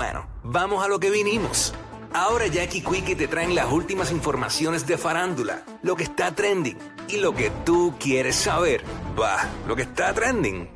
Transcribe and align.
Bueno, 0.00 0.26
vamos 0.42 0.82
a 0.82 0.88
lo 0.88 0.98
que 0.98 1.10
vinimos. 1.10 1.74
Ahora 2.14 2.46
Jackie 2.46 2.80
Quickie 2.80 3.14
te 3.14 3.28
traen 3.28 3.54
las 3.54 3.70
últimas 3.70 4.10
informaciones 4.10 4.86
de 4.86 4.96
farándula, 4.96 5.62
lo 5.82 5.94
que 5.94 6.04
está 6.04 6.34
trending 6.34 6.78
y 7.06 7.18
lo 7.18 7.34
que 7.34 7.50
tú 7.66 7.94
quieres 8.00 8.34
saber. 8.34 8.82
Va, 9.20 9.46
lo 9.68 9.76
que 9.76 9.82
está 9.82 10.14
trending. 10.14 10.70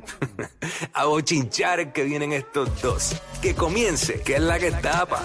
a 0.93 1.05
bochinchar 1.05 1.91
que 1.91 2.03
vienen 2.03 2.33
estos 2.33 2.79
dos. 2.83 3.19
Que 3.41 3.55
comience, 3.55 4.21
que 4.21 4.35
es 4.35 4.41
la 4.41 4.59
que 4.59 4.69
tapa. 4.73 5.23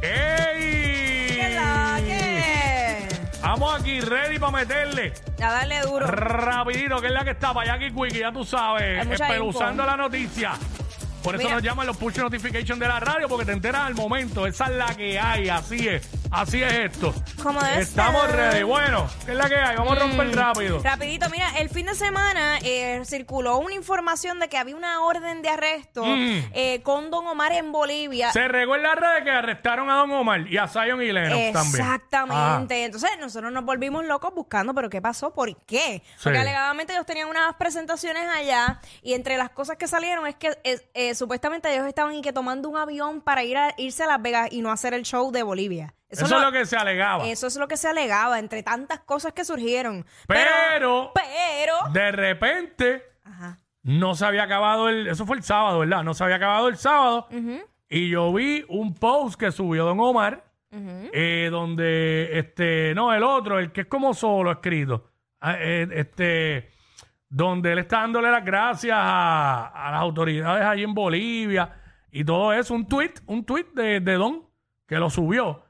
¡Ey! 0.00 1.36
¿Qué 1.36 1.50
la 1.54 2.00
que? 2.02 3.08
Vamos 3.42 3.80
aquí, 3.80 4.00
ready 4.00 4.38
para 4.38 4.52
meterle. 4.52 5.12
A 5.42 5.52
darle 5.52 5.82
duro. 5.82 6.06
Rapidito, 6.06 7.02
que 7.02 7.08
es 7.08 7.12
la 7.12 7.22
que 7.22 7.32
está 7.32 7.52
para 7.52 7.66
Jackie 7.66 7.94
Quickie, 7.94 8.20
ya 8.20 8.32
tú 8.32 8.46
sabes, 8.46 9.06
espeluzando 9.06 9.84
la 9.84 9.94
noticia. 9.98 10.52
Por 11.22 11.34
eso 11.34 11.44
Mira. 11.44 11.56
nos 11.56 11.62
llaman 11.62 11.86
los 11.86 11.96
push 11.96 12.16
notification 12.18 12.78
de 12.78 12.88
la 12.88 13.00
radio, 13.00 13.28
porque 13.28 13.44
te 13.44 13.52
enteras 13.52 13.82
al 13.82 13.94
momento. 13.94 14.46
Esa 14.46 14.66
es 14.66 14.76
la 14.76 14.94
que 14.94 15.18
hay, 15.18 15.48
así 15.48 15.88
es. 15.88 16.08
Así 16.30 16.62
es 16.62 16.72
esto. 16.72 17.14
Como 17.42 17.60
debe 17.60 17.80
Estamos 17.80 18.26
ser. 18.26 18.36
ready. 18.36 18.62
Bueno, 18.62 19.08
¿qué 19.24 19.32
es 19.32 19.36
la 19.36 19.48
que 19.48 19.56
hay? 19.56 19.76
Vamos 19.76 19.96
a 19.96 20.00
romper 20.00 20.36
rápido. 20.36 20.80
Rapidito, 20.82 21.28
mira, 21.30 21.58
el 21.58 21.70
fin 21.70 21.86
de 21.86 21.94
semana 21.94 22.58
eh, 22.62 23.00
circuló 23.06 23.58
una 23.58 23.74
información 23.74 24.38
de 24.38 24.48
que 24.48 24.58
había 24.58 24.76
una 24.76 25.02
orden 25.02 25.40
de 25.42 25.48
arresto 25.48 26.04
Mm. 26.04 26.38
eh, 26.52 26.80
con 26.82 27.10
Don 27.10 27.26
Omar 27.26 27.52
en 27.52 27.72
Bolivia. 27.72 28.30
Se 28.32 28.46
regó 28.46 28.76
en 28.76 28.82
la 28.82 28.94
red 28.94 29.24
que 29.24 29.30
arrestaron 29.30 29.88
a 29.90 29.96
Don 29.96 30.10
Omar 30.12 30.40
y 30.48 30.58
a 30.58 30.68
Zion 30.68 31.00
y 31.02 31.12
Lennox 31.12 31.52
también. 31.52 31.82
Exactamente. 31.84 32.84
Entonces 32.84 33.10
nosotros 33.20 33.50
nos 33.52 33.64
volvimos 33.64 34.04
locos 34.04 34.34
buscando, 34.34 34.74
pero 34.74 34.90
¿qué 34.90 35.00
pasó? 35.00 35.32
¿Por 35.32 35.56
qué? 35.64 36.02
Porque 36.22 36.36
Sí. 36.38 36.42
alegadamente 36.42 36.92
ellos 36.92 37.06
tenían 37.06 37.28
unas 37.28 37.54
presentaciones 37.56 38.24
allá 38.28 38.80
y 39.02 39.14
entre 39.14 39.36
las 39.38 39.50
cosas 39.50 39.76
que 39.76 39.88
salieron 39.88 40.26
es 40.26 40.34
que 40.36 40.56
eh, 40.64 40.78
eh, 40.94 41.14
supuestamente 41.14 41.72
ellos 41.72 41.86
estaban 41.86 42.14
y 42.14 42.20
que 42.20 42.32
tomando 42.32 42.68
un 42.68 42.76
avión 42.76 43.20
para 43.22 43.42
ir 43.44 43.56
a 43.56 43.74
irse 43.78 44.04
a 44.04 44.06
Las 44.06 44.20
Vegas 44.22 44.48
y 44.52 44.60
no 44.60 44.70
hacer 44.70 44.92
el 44.94 45.02
show 45.04 45.30
de 45.32 45.42
Bolivia. 45.42 45.94
Eso, 46.08 46.24
es 46.24 46.30
lo 46.30 46.50
que 46.52 46.64
se 46.66 46.76
alegaba. 46.76 47.26
Eso 47.26 47.46
es 47.46 47.56
lo 47.56 47.68
que 47.68 47.76
se 47.76 47.88
alegaba 47.88 48.38
entre 48.38 48.62
tantas 48.62 49.00
cosas 49.00 49.32
que 49.34 49.44
surgieron. 49.44 50.06
Pero- 50.26 51.12
pero, 51.14 51.74
De 51.92 52.10
repente, 52.12 53.02
ajá. 53.24 53.58
no 53.82 54.14
se 54.14 54.24
había 54.24 54.44
acabado 54.44 54.88
el. 54.88 55.06
Eso 55.08 55.26
fue 55.26 55.36
el 55.36 55.42
sábado, 55.42 55.80
¿verdad? 55.80 56.02
No 56.04 56.14
se 56.14 56.24
había 56.24 56.36
acabado 56.36 56.68
el 56.68 56.76
sábado. 56.76 57.28
Y 57.90 58.08
yo 58.10 58.32
vi 58.32 58.64
un 58.68 58.94
post 58.94 59.38
que 59.38 59.50
subió 59.52 59.84
Don 59.84 60.00
Omar, 60.00 60.44
eh, 60.70 61.48
donde 61.50 62.38
este. 62.38 62.94
No, 62.94 63.12
el 63.12 63.22
otro, 63.22 63.58
el 63.58 63.72
que 63.72 63.82
es 63.82 63.86
como 63.86 64.14
solo 64.14 64.50
escrito. 64.52 65.10
ah, 65.40 65.56
eh, 65.58 65.86
Este. 65.92 66.70
Donde 67.30 67.72
él 67.72 67.80
está 67.80 67.98
dándole 68.00 68.30
las 68.30 68.42
gracias 68.42 68.96
a, 68.98 69.66
a 69.66 69.90
las 69.92 70.00
autoridades 70.00 70.64
allí 70.64 70.82
en 70.84 70.94
Bolivia 70.94 71.70
y 72.10 72.24
todo 72.24 72.54
eso. 72.54 72.72
Un 72.72 72.86
tweet, 72.88 73.12
un 73.26 73.44
tweet 73.44 73.66
de, 73.74 74.00
de 74.00 74.14
Don 74.14 74.44
que 74.86 74.96
lo 74.96 75.10
subió. 75.10 75.62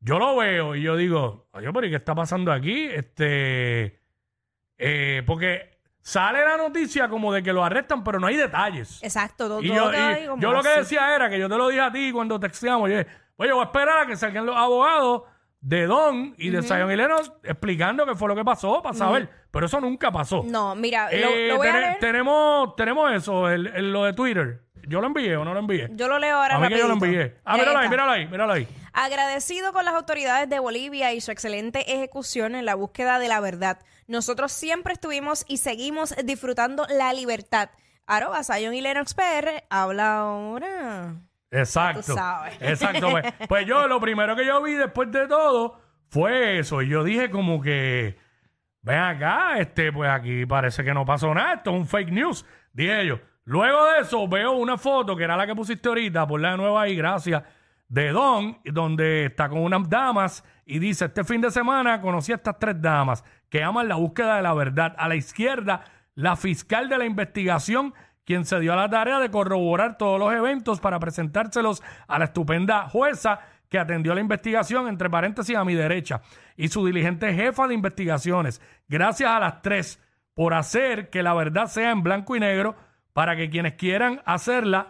Yo 0.00 0.18
lo 0.18 0.36
veo 0.36 0.74
y 0.76 0.82
yo 0.82 0.96
digo, 0.96 1.48
oye, 1.52 1.72
pero 1.72 1.86
¿y 1.86 1.90
qué 1.90 1.96
está 1.96 2.14
pasando 2.14 2.52
aquí? 2.52 2.86
Este. 2.86 4.00
Eh, 4.78 5.22
porque 5.26 5.78
sale 6.02 6.44
la 6.44 6.56
noticia 6.56 7.08
como 7.08 7.32
de 7.32 7.42
que 7.42 7.52
lo 7.52 7.64
arrestan, 7.64 8.04
pero 8.04 8.20
no 8.20 8.26
hay 8.26 8.36
detalles. 8.36 9.02
Exacto, 9.02 9.48
todo, 9.48 9.62
Y 9.62 9.68
todo 9.68 9.76
yo, 9.76 9.90
quedó 9.90 10.00
y 10.00 10.14
ahí 10.14 10.26
como 10.26 10.42
yo 10.42 10.52
lo 10.52 10.62
que 10.62 10.68
así. 10.68 10.78
decía 10.80 11.14
era 11.14 11.30
que 11.30 11.38
yo 11.38 11.48
te 11.48 11.56
lo 11.56 11.68
dije 11.68 11.80
a 11.80 11.90
ti 11.90 12.12
cuando 12.12 12.38
texteamos. 12.38 12.90
Yo 12.90 12.98
dije, 12.98 13.10
oye, 13.36 13.52
voy 13.52 13.62
a 13.62 13.64
esperar 13.64 13.98
a 14.00 14.06
que 14.06 14.16
salgan 14.16 14.44
los 14.46 14.56
abogados 14.56 15.22
de 15.60 15.86
Don 15.86 16.34
y 16.38 16.50
de 16.50 16.62
Zion 16.62 16.92
y 16.92 16.96
Lennox 16.96 17.32
explicando 17.42 18.04
qué 18.06 18.14
fue 18.14 18.28
lo 18.28 18.36
que 18.36 18.44
pasó 18.44 18.82
para 18.82 18.94
saber. 18.94 19.28
Pero 19.50 19.66
eso 19.66 19.80
nunca 19.80 20.12
pasó. 20.12 20.44
No, 20.46 20.76
mira, 20.76 21.04
lo, 21.10 21.16
Eh, 21.16 21.48
lo 21.48 21.56
voy 21.56 21.66
a 21.68 21.72
tene- 21.72 21.80
leer. 21.86 21.98
tenemos, 21.98 22.76
tenemos 22.76 23.12
eso, 23.12 23.48
el, 23.50 23.66
el- 23.68 23.92
lo 23.92 24.04
de 24.04 24.12
Twitter. 24.12 24.62
¿Yo 24.88 25.00
lo 25.00 25.08
envié 25.08 25.34
o 25.36 25.44
no 25.44 25.52
lo 25.52 25.58
envié? 25.58 25.88
Yo 25.94 26.06
lo 26.06 26.16
leo 26.20 26.36
ahora 26.36 26.54
a 26.56 26.58
mí 26.60 26.68
que 26.68 26.78
yo 26.78 26.86
lo 26.86 26.94
rapidito. 26.94 27.20
envié. 27.20 27.36
Ah, 27.44 27.54
Mira, 27.54 27.64
míralo 27.64 27.78
ahí, 27.78 27.84
está. 27.86 27.90
míralo 27.90 28.12
ahí, 28.12 28.26
míralo 28.28 28.52
ahí. 28.52 28.68
Agradecido 28.98 29.74
con 29.74 29.84
las 29.84 29.92
autoridades 29.92 30.48
de 30.48 30.58
Bolivia 30.58 31.12
y 31.12 31.20
su 31.20 31.30
excelente 31.30 31.92
ejecución 31.92 32.54
en 32.54 32.64
la 32.64 32.74
búsqueda 32.74 33.18
de 33.18 33.28
la 33.28 33.40
verdad. 33.40 33.78
Nosotros 34.06 34.52
siempre 34.52 34.94
estuvimos 34.94 35.44
y 35.46 35.58
seguimos 35.58 36.14
disfrutando 36.24 36.86
la 36.88 37.12
libertad. 37.12 37.68
Arroba 38.06 38.42
Zion 38.42 38.72
y 38.72 38.80
Lennox 38.80 39.12
PR 39.12 39.64
habla 39.68 40.20
ahora. 40.20 41.14
Exacto. 41.50 42.14
Exacto. 42.58 43.10
Pues, 43.10 43.34
pues 43.48 43.66
yo 43.66 43.86
lo 43.86 44.00
primero 44.00 44.34
que 44.34 44.46
yo 44.46 44.62
vi 44.62 44.72
después 44.72 45.12
de 45.12 45.28
todo 45.28 45.78
fue 46.08 46.60
eso. 46.60 46.80
Y 46.80 46.88
yo 46.88 47.04
dije 47.04 47.30
como 47.30 47.60
que, 47.60 48.16
ven 48.80 48.98
acá, 48.98 49.58
este, 49.58 49.92
pues 49.92 50.08
aquí 50.08 50.46
parece 50.46 50.82
que 50.82 50.94
no 50.94 51.04
pasó 51.04 51.34
nada. 51.34 51.52
Esto 51.52 51.70
es 51.70 51.76
un 51.76 51.86
fake 51.86 52.12
news, 52.12 52.46
dije 52.72 53.06
yo. 53.06 53.20
Luego 53.44 53.84
de 53.92 54.00
eso 54.00 54.26
veo 54.26 54.52
una 54.52 54.78
foto 54.78 55.14
que 55.14 55.24
era 55.24 55.36
la 55.36 55.46
que 55.46 55.54
pusiste 55.54 55.86
ahorita, 55.86 56.26
por 56.26 56.40
la 56.40 56.52
de 56.52 56.56
nuevo 56.56 56.78
ahí, 56.78 56.96
gracias, 56.96 57.42
de 57.88 58.10
Don, 58.10 58.58
donde 58.64 59.26
está 59.26 59.48
con 59.48 59.60
unas 59.60 59.88
damas 59.88 60.44
y 60.64 60.78
dice, 60.78 61.06
este 61.06 61.24
fin 61.24 61.40
de 61.40 61.50
semana 61.50 62.00
conocí 62.00 62.32
a 62.32 62.36
estas 62.36 62.58
tres 62.58 62.80
damas 62.80 63.24
que 63.48 63.62
aman 63.62 63.88
la 63.88 63.94
búsqueda 63.96 64.36
de 64.36 64.42
la 64.42 64.54
verdad. 64.54 64.94
A 64.98 65.08
la 65.08 65.14
izquierda, 65.14 65.84
la 66.14 66.36
fiscal 66.36 66.88
de 66.88 66.98
la 66.98 67.04
investigación 67.04 67.94
quien 68.26 68.44
se 68.44 68.58
dio 68.58 68.72
a 68.72 68.76
la 68.76 68.90
tarea 68.90 69.20
de 69.20 69.30
corroborar 69.30 69.96
todos 69.96 70.18
los 70.18 70.32
eventos 70.32 70.80
para 70.80 70.98
presentárselos 70.98 71.82
a 72.08 72.18
la 72.18 72.26
estupenda 72.26 72.88
jueza 72.88 73.38
que 73.68 73.78
atendió 73.78 74.14
la 74.14 74.20
investigación, 74.20 74.88
entre 74.88 75.08
paréntesis 75.08 75.56
a 75.56 75.64
mi 75.64 75.74
derecha, 75.74 76.20
y 76.56 76.68
su 76.68 76.84
diligente 76.84 77.32
jefa 77.34 77.68
de 77.68 77.74
investigaciones. 77.74 78.60
Gracias 78.88 79.30
a 79.30 79.38
las 79.38 79.62
tres 79.62 80.00
por 80.34 80.54
hacer 80.54 81.08
que 81.08 81.22
la 81.22 81.34
verdad 81.34 81.66
sea 81.66 81.92
en 81.92 82.02
blanco 82.02 82.36
y 82.36 82.40
negro 82.40 82.76
para 83.12 83.36
que 83.36 83.48
quienes 83.48 83.74
quieran 83.74 84.20
hacerla 84.26 84.88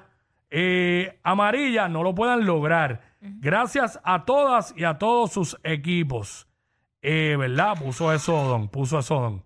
eh, 0.51 1.19
amarilla 1.23 1.89
no 1.89 2.03
lo 2.03 2.15
puedan 2.15 2.47
lograr. 2.47 3.03
Gracias 3.21 3.99
a 4.05 4.25
todas 4.25 4.75
y 4.77 4.84
a 4.84 4.99
todos 4.99 5.33
sus 5.33 5.59
equipos. 5.65 6.47
Eh, 7.03 7.37
¿Verdad? 7.39 7.79
Puso 7.79 8.12
eso 8.12 8.33
Don, 8.45 8.69
puso 8.69 8.99
eso 8.99 9.21
Don. 9.21 9.45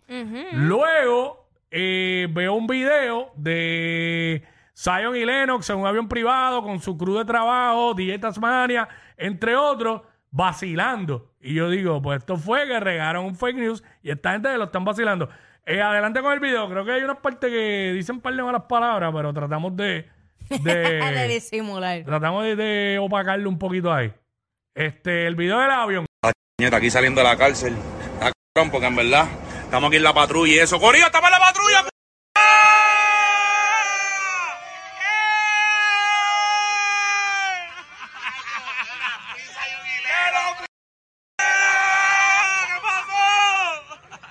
Luego 0.53 1.49
eh, 1.71 2.27
veo 2.31 2.55
un 2.55 2.66
video 2.66 3.33
de 3.37 4.43
Zion 4.75 5.16
y 5.16 5.25
Lennox 5.25 5.69
en 5.71 5.77
un 5.77 5.87
avión 5.87 6.09
privado 6.09 6.62
con 6.62 6.81
su 6.81 6.97
crew 6.97 7.19
de 7.19 7.25
trabajo, 7.25 7.94
DJ 7.94 8.19
Tasmania, 8.19 8.88
entre 9.17 9.56
otros, 9.56 10.03
vacilando. 10.31 11.32
Y 11.41 11.55
yo 11.55 11.69
digo, 11.71 12.00
pues 12.03 12.21
esto 12.21 12.37
fue 12.37 12.67
que 12.67 12.81
regaron 12.81 13.25
un 13.25 13.34
fake 13.34 13.56
news 13.56 13.84
y 14.03 14.11
esta 14.11 14.32
gente 14.32 14.56
lo 14.56 14.65
están 14.65 14.84
vacilando. 14.84 15.28
Eh, 15.67 15.81
adelante 15.81 16.21
con 16.22 16.32
el 16.32 16.41
video. 16.41 16.69
Creo 16.69 16.84
que 16.84 16.93
hay 16.93 17.03
unas 17.03 17.19
partes 17.19 17.50
que 17.50 17.93
dicen 17.94 18.17
un 18.17 18.22
par 18.22 18.34
de 18.34 18.43
malas 18.43 18.62
palabras, 18.62 19.12
pero 19.15 19.32
tratamos 19.32 19.77
de... 19.77 20.09
de 20.50 20.72
de 21.15 21.28
disimular. 21.28 22.05
tratamos 22.05 22.44
de, 22.44 22.56
de 22.56 22.99
opacarlo 22.99 23.49
un 23.49 23.59
poquito 23.59 23.93
ahí. 23.93 24.12
Este, 24.75 25.27
el 25.27 25.37
video 25.37 25.59
del 25.59 25.71
avión. 25.71 26.06
Nieta, 26.59 26.77
aquí 26.77 26.91
saliendo 26.91 27.21
de 27.21 27.27
la 27.28 27.37
cárcel. 27.37 27.75
Está 28.15 28.33
cabrón, 28.55 28.71
porque 28.71 28.87
en 28.87 28.97
verdad 28.97 29.27
estamos 29.65 29.88
aquí 29.88 29.97
en 29.97 30.03
la 30.03 30.15
patrulla 30.15 30.53
y 30.53 30.59
eso. 30.59 30.78
¡Corillo, 30.78 31.06
estamos 31.06 31.28
en 31.28 31.33
la 31.33 31.38
patrulla! 31.38 31.84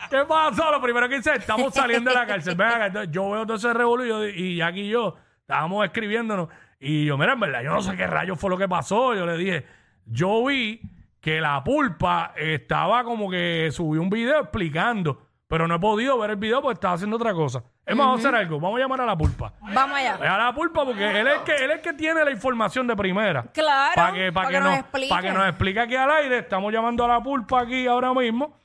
¿Qué 0.09 0.25
pasó? 0.27 0.71
Lo 0.71 0.81
primero 0.81 1.07
que 1.07 1.17
hice, 1.17 1.35
estamos 1.35 1.73
saliendo 1.73 2.09
de 2.09 2.15
la 2.15 2.25
cárcel. 2.25 2.55
Ven 2.55 2.67
acá, 2.67 2.87
entonces, 2.87 3.11
yo 3.11 3.29
veo 3.29 3.45
todo 3.45 3.57
ese 3.57 3.73
revolú 3.73 4.25
y, 4.27 4.53
y 4.55 4.61
aquí 4.61 4.87
yo 4.89 5.15
estábamos 5.49 5.83
escribiéndonos. 5.83 6.47
Y 6.79 7.05
yo, 7.05 7.17
mira, 7.17 7.33
en 7.33 7.39
verdad, 7.39 7.63
yo 7.63 7.73
no 7.73 7.81
sé 7.81 7.97
qué 7.97 8.05
rayos 8.05 8.39
fue 8.39 8.51
lo 8.51 8.57
que 8.57 8.67
pasó. 8.67 9.15
Yo 9.15 9.25
le 9.25 9.35
dije, 9.35 9.65
yo 10.05 10.45
vi 10.45 10.79
que 11.19 11.41
la 11.41 11.63
pulpa 11.63 12.33
estaba 12.37 13.03
como 13.03 13.31
que 13.31 13.69
subió 13.71 13.99
un 13.99 14.11
video 14.11 14.41
explicando, 14.41 15.25
pero 15.47 15.67
no 15.67 15.75
he 15.75 15.79
podido 15.79 16.19
ver 16.19 16.29
el 16.29 16.35
video 16.35 16.61
porque 16.61 16.75
estaba 16.75 16.93
haciendo 16.93 17.15
otra 17.15 17.33
cosa. 17.33 17.63
Es 17.83 17.95
más, 17.95 18.05
vamos 18.05 18.23
a 18.23 18.27
hacer 18.29 18.39
algo, 18.39 18.59
vamos 18.59 18.77
a 18.77 18.81
llamar 18.83 19.01
a 19.01 19.05
la 19.07 19.17
pulpa. 19.17 19.53
Vamos 19.73 19.97
allá. 19.97 20.35
A 20.35 20.37
la 20.37 20.53
pulpa 20.53 20.85
porque 20.85 21.19
él 21.19 21.27
es 21.27 21.37
el 21.39 21.43
que, 21.43 21.55
él 21.65 21.71
es 21.71 21.81
que 21.81 21.93
tiene 21.93 22.23
la 22.23 22.29
información 22.29 22.85
de 22.85 22.95
primera. 22.95 23.43
Claro, 23.51 23.93
Para 23.95 24.13
que, 24.13 24.31
para 24.31 24.45
pa' 24.45 24.51
que, 24.51 24.57
que 24.57 24.61
nos 24.61 24.69
nos, 24.69 24.79
explique. 24.79 25.09
para 25.09 25.21
que 25.23 25.31
nos 25.31 25.47
explique 25.47 25.79
aquí 25.79 25.95
al 25.95 26.11
aire. 26.11 26.37
Estamos 26.37 26.71
llamando 26.71 27.03
a 27.03 27.07
la 27.07 27.23
pulpa 27.23 27.61
aquí 27.61 27.87
ahora 27.87 28.13
mismo. 28.13 28.55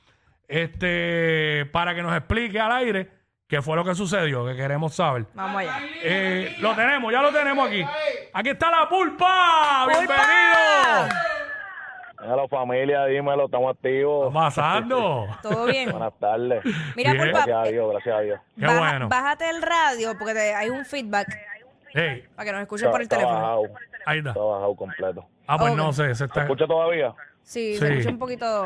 Este, 0.47 1.65
para 1.71 1.95
que 1.95 2.03
nos 2.03 2.15
explique 2.15 2.59
al 2.59 2.71
aire 2.73 3.09
qué 3.47 3.61
fue 3.61 3.75
lo 3.75 3.83
que 3.83 3.93
sucedió, 3.95 4.45
que 4.45 4.55
queremos 4.55 4.95
saber. 4.95 5.25
Vamos 5.33 5.61
allá. 5.61 5.79
Eh, 6.03 6.55
lo 6.59 6.75
tenemos, 6.75 7.11
ya 7.11 7.21
lo 7.21 7.31
tenemos 7.31 7.67
aquí. 7.67 7.85
Aquí 8.33 8.49
está 8.49 8.71
la 8.71 8.89
pulpa. 8.89 9.85
Bienvenido. 9.87 11.15
Hola 12.27 12.47
familia, 12.47 13.05
dímelo, 13.05 13.45
estamos 13.45 13.75
¿Qué 13.81 13.87
activos. 13.89 14.27
está 14.29 14.39
pasando? 14.39 15.27
¿Todo 15.43 15.65
bien? 15.65 15.91
Buenas 15.91 16.13
tardes. 16.19 16.63
Mira, 16.95 17.11
Bien. 17.11 17.23
Pulpa, 17.25 17.45
Gracias 17.45 17.57
a 17.67 17.71
Dios, 17.71 17.91
gracias 17.91 18.15
a 18.15 18.19
Dios. 18.21 18.39
Qué 18.59 18.65
baja- 18.65 18.79
bueno. 18.79 19.09
bájate 19.09 19.49
el 19.49 19.61
radio 19.61 20.17
porque 20.17 20.33
te- 20.33 20.55
hay 20.55 20.69
un 20.69 20.85
feedback 20.85 21.27
Hey, 21.93 22.25
para 22.35 22.45
que 22.47 22.51
nos 22.51 22.61
escuchen 22.63 22.89
por 22.91 22.99
el 22.99 23.03
Está 23.03 23.17
teléfono. 23.17 23.39
bajado, 23.41 23.61
ahí 24.07 24.17
está. 24.17 24.29
está 24.31 24.41
bajado 24.41 24.75
completo. 24.75 25.25
Ah, 25.47 25.57
pues 25.59 25.71
Ok. 25.71 25.77
no 25.77 25.93
sé, 25.93 26.07
se 26.09 26.15
¿Se 26.15 26.25
está. 26.25 26.41
escucha 26.41 26.65
todavía? 26.65 27.13
Sí, 27.43 27.73
Sí. 27.75 27.77
se 27.79 27.89
escucha 27.93 28.09
un 28.09 28.19
poquito... 28.19 28.65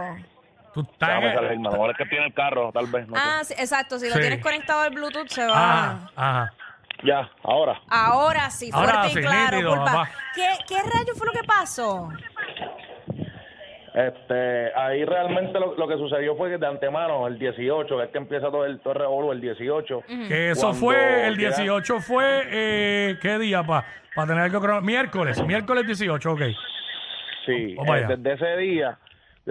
Tú 0.84 0.92
estás 0.94 1.10
salir, 1.34 1.52
hermano. 1.52 1.76
Ahora 1.76 1.92
es 1.94 1.98
que 1.98 2.06
tiene 2.06 2.26
el 2.28 2.34
carro, 2.34 2.72
tal 2.72 2.88
vez. 2.88 3.08
No. 3.08 3.16
Ah, 3.18 3.42
sí, 3.44 3.54
exacto. 3.58 4.00
Si 4.00 4.08
lo 4.08 4.16
Sí. 4.16 4.22
tienes 4.22 4.42
conectado 4.42 4.82
al 4.82 4.92
Bluetooth, 4.92 5.28
se 5.28 5.46
va... 5.46 5.54
Ajá, 5.92 6.12
ajá. 6.16 6.54
Ya, 7.04 7.30
ahora. 7.44 7.80
Ahora 7.90 8.50
sí, 8.50 8.70
Ahora 8.74 8.90
fuerte 9.04 9.10
sí, 9.10 9.20
y 9.20 9.22
claro. 9.22 9.58
nítido, 9.58 9.76
papá. 9.86 10.10
¿Qué, 10.36 10.48
¿Qué 10.68 10.76
rayo 10.82 11.14
fue 11.16 11.28
lo 11.28 11.32
que 11.34 11.44
pasó? 11.48 12.10
Este, 13.94 14.72
ahí 14.76 15.04
realmente 15.04 15.60
lo, 15.60 15.76
lo 15.76 15.88
que 15.88 15.96
sucedió 15.98 16.36
fue 16.36 16.50
que 16.52 16.58
de 16.58 16.68
antemano, 16.68 17.26
el 17.28 17.40
18, 17.40 17.98
que 17.98 18.04
es 18.04 18.10
que 18.12 18.18
empieza 18.20 18.48
todo 18.48 18.66
el, 18.66 18.80
todo 18.82 18.94
el 18.94 19.00
revolú, 19.00 19.32
el 19.32 19.42
18. 19.42 20.04
Que 20.28 20.52
eso 20.52 20.62
Cuando 20.68 20.80
fue, 20.80 21.28
el 21.28 21.38
llega- 21.38 21.56
18 21.58 22.00
fue, 22.00 22.44
eh, 22.52 23.18
¿qué 23.22 23.40
día, 23.40 23.64
pa? 23.64 23.84
Para 24.16 24.28
tener 24.28 24.44
algo 24.44 24.62
crono- 24.62 24.82
Miércoles, 24.82 25.44
miércoles 25.44 25.86
18, 25.88 26.32
ok. 26.34 26.42
Sí, 27.46 27.76
Vamos 27.76 27.96
eh, 27.96 28.04
allá. 28.06 28.16
desde 28.16 28.34
ese 28.34 28.58
día, 28.58 28.98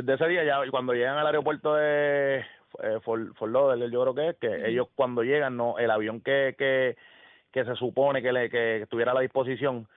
desde 0.02 0.14
ese 0.14 0.28
día 0.28 0.44
ya 0.44 0.58
cuando 0.70 0.92
llegan 0.92 1.18
al 1.18 1.26
aeropuerto 1.26 1.74
de 1.74 2.44
eh, 2.82 3.00
Fort, 3.02 3.34
Fort 3.34 3.52
Lauderdale, 3.52 3.90
yo 3.90 4.02
creo 4.02 4.14
que 4.14 4.28
es 4.28 4.36
que 4.36 4.68
ellos 4.68 4.86
cuando 4.94 5.24
llegan, 5.24 5.56
no, 5.56 5.76
el 5.78 5.90
avión 5.90 6.20
que, 6.20 6.54
que, 6.56 6.96
que 7.50 7.64
se 7.64 7.74
supone 7.74 8.22
que, 8.22 8.32
le, 8.32 8.48
que 8.48 8.82
estuviera 8.82 9.10
a 9.10 9.14
la 9.14 9.22
disposición 9.22 9.88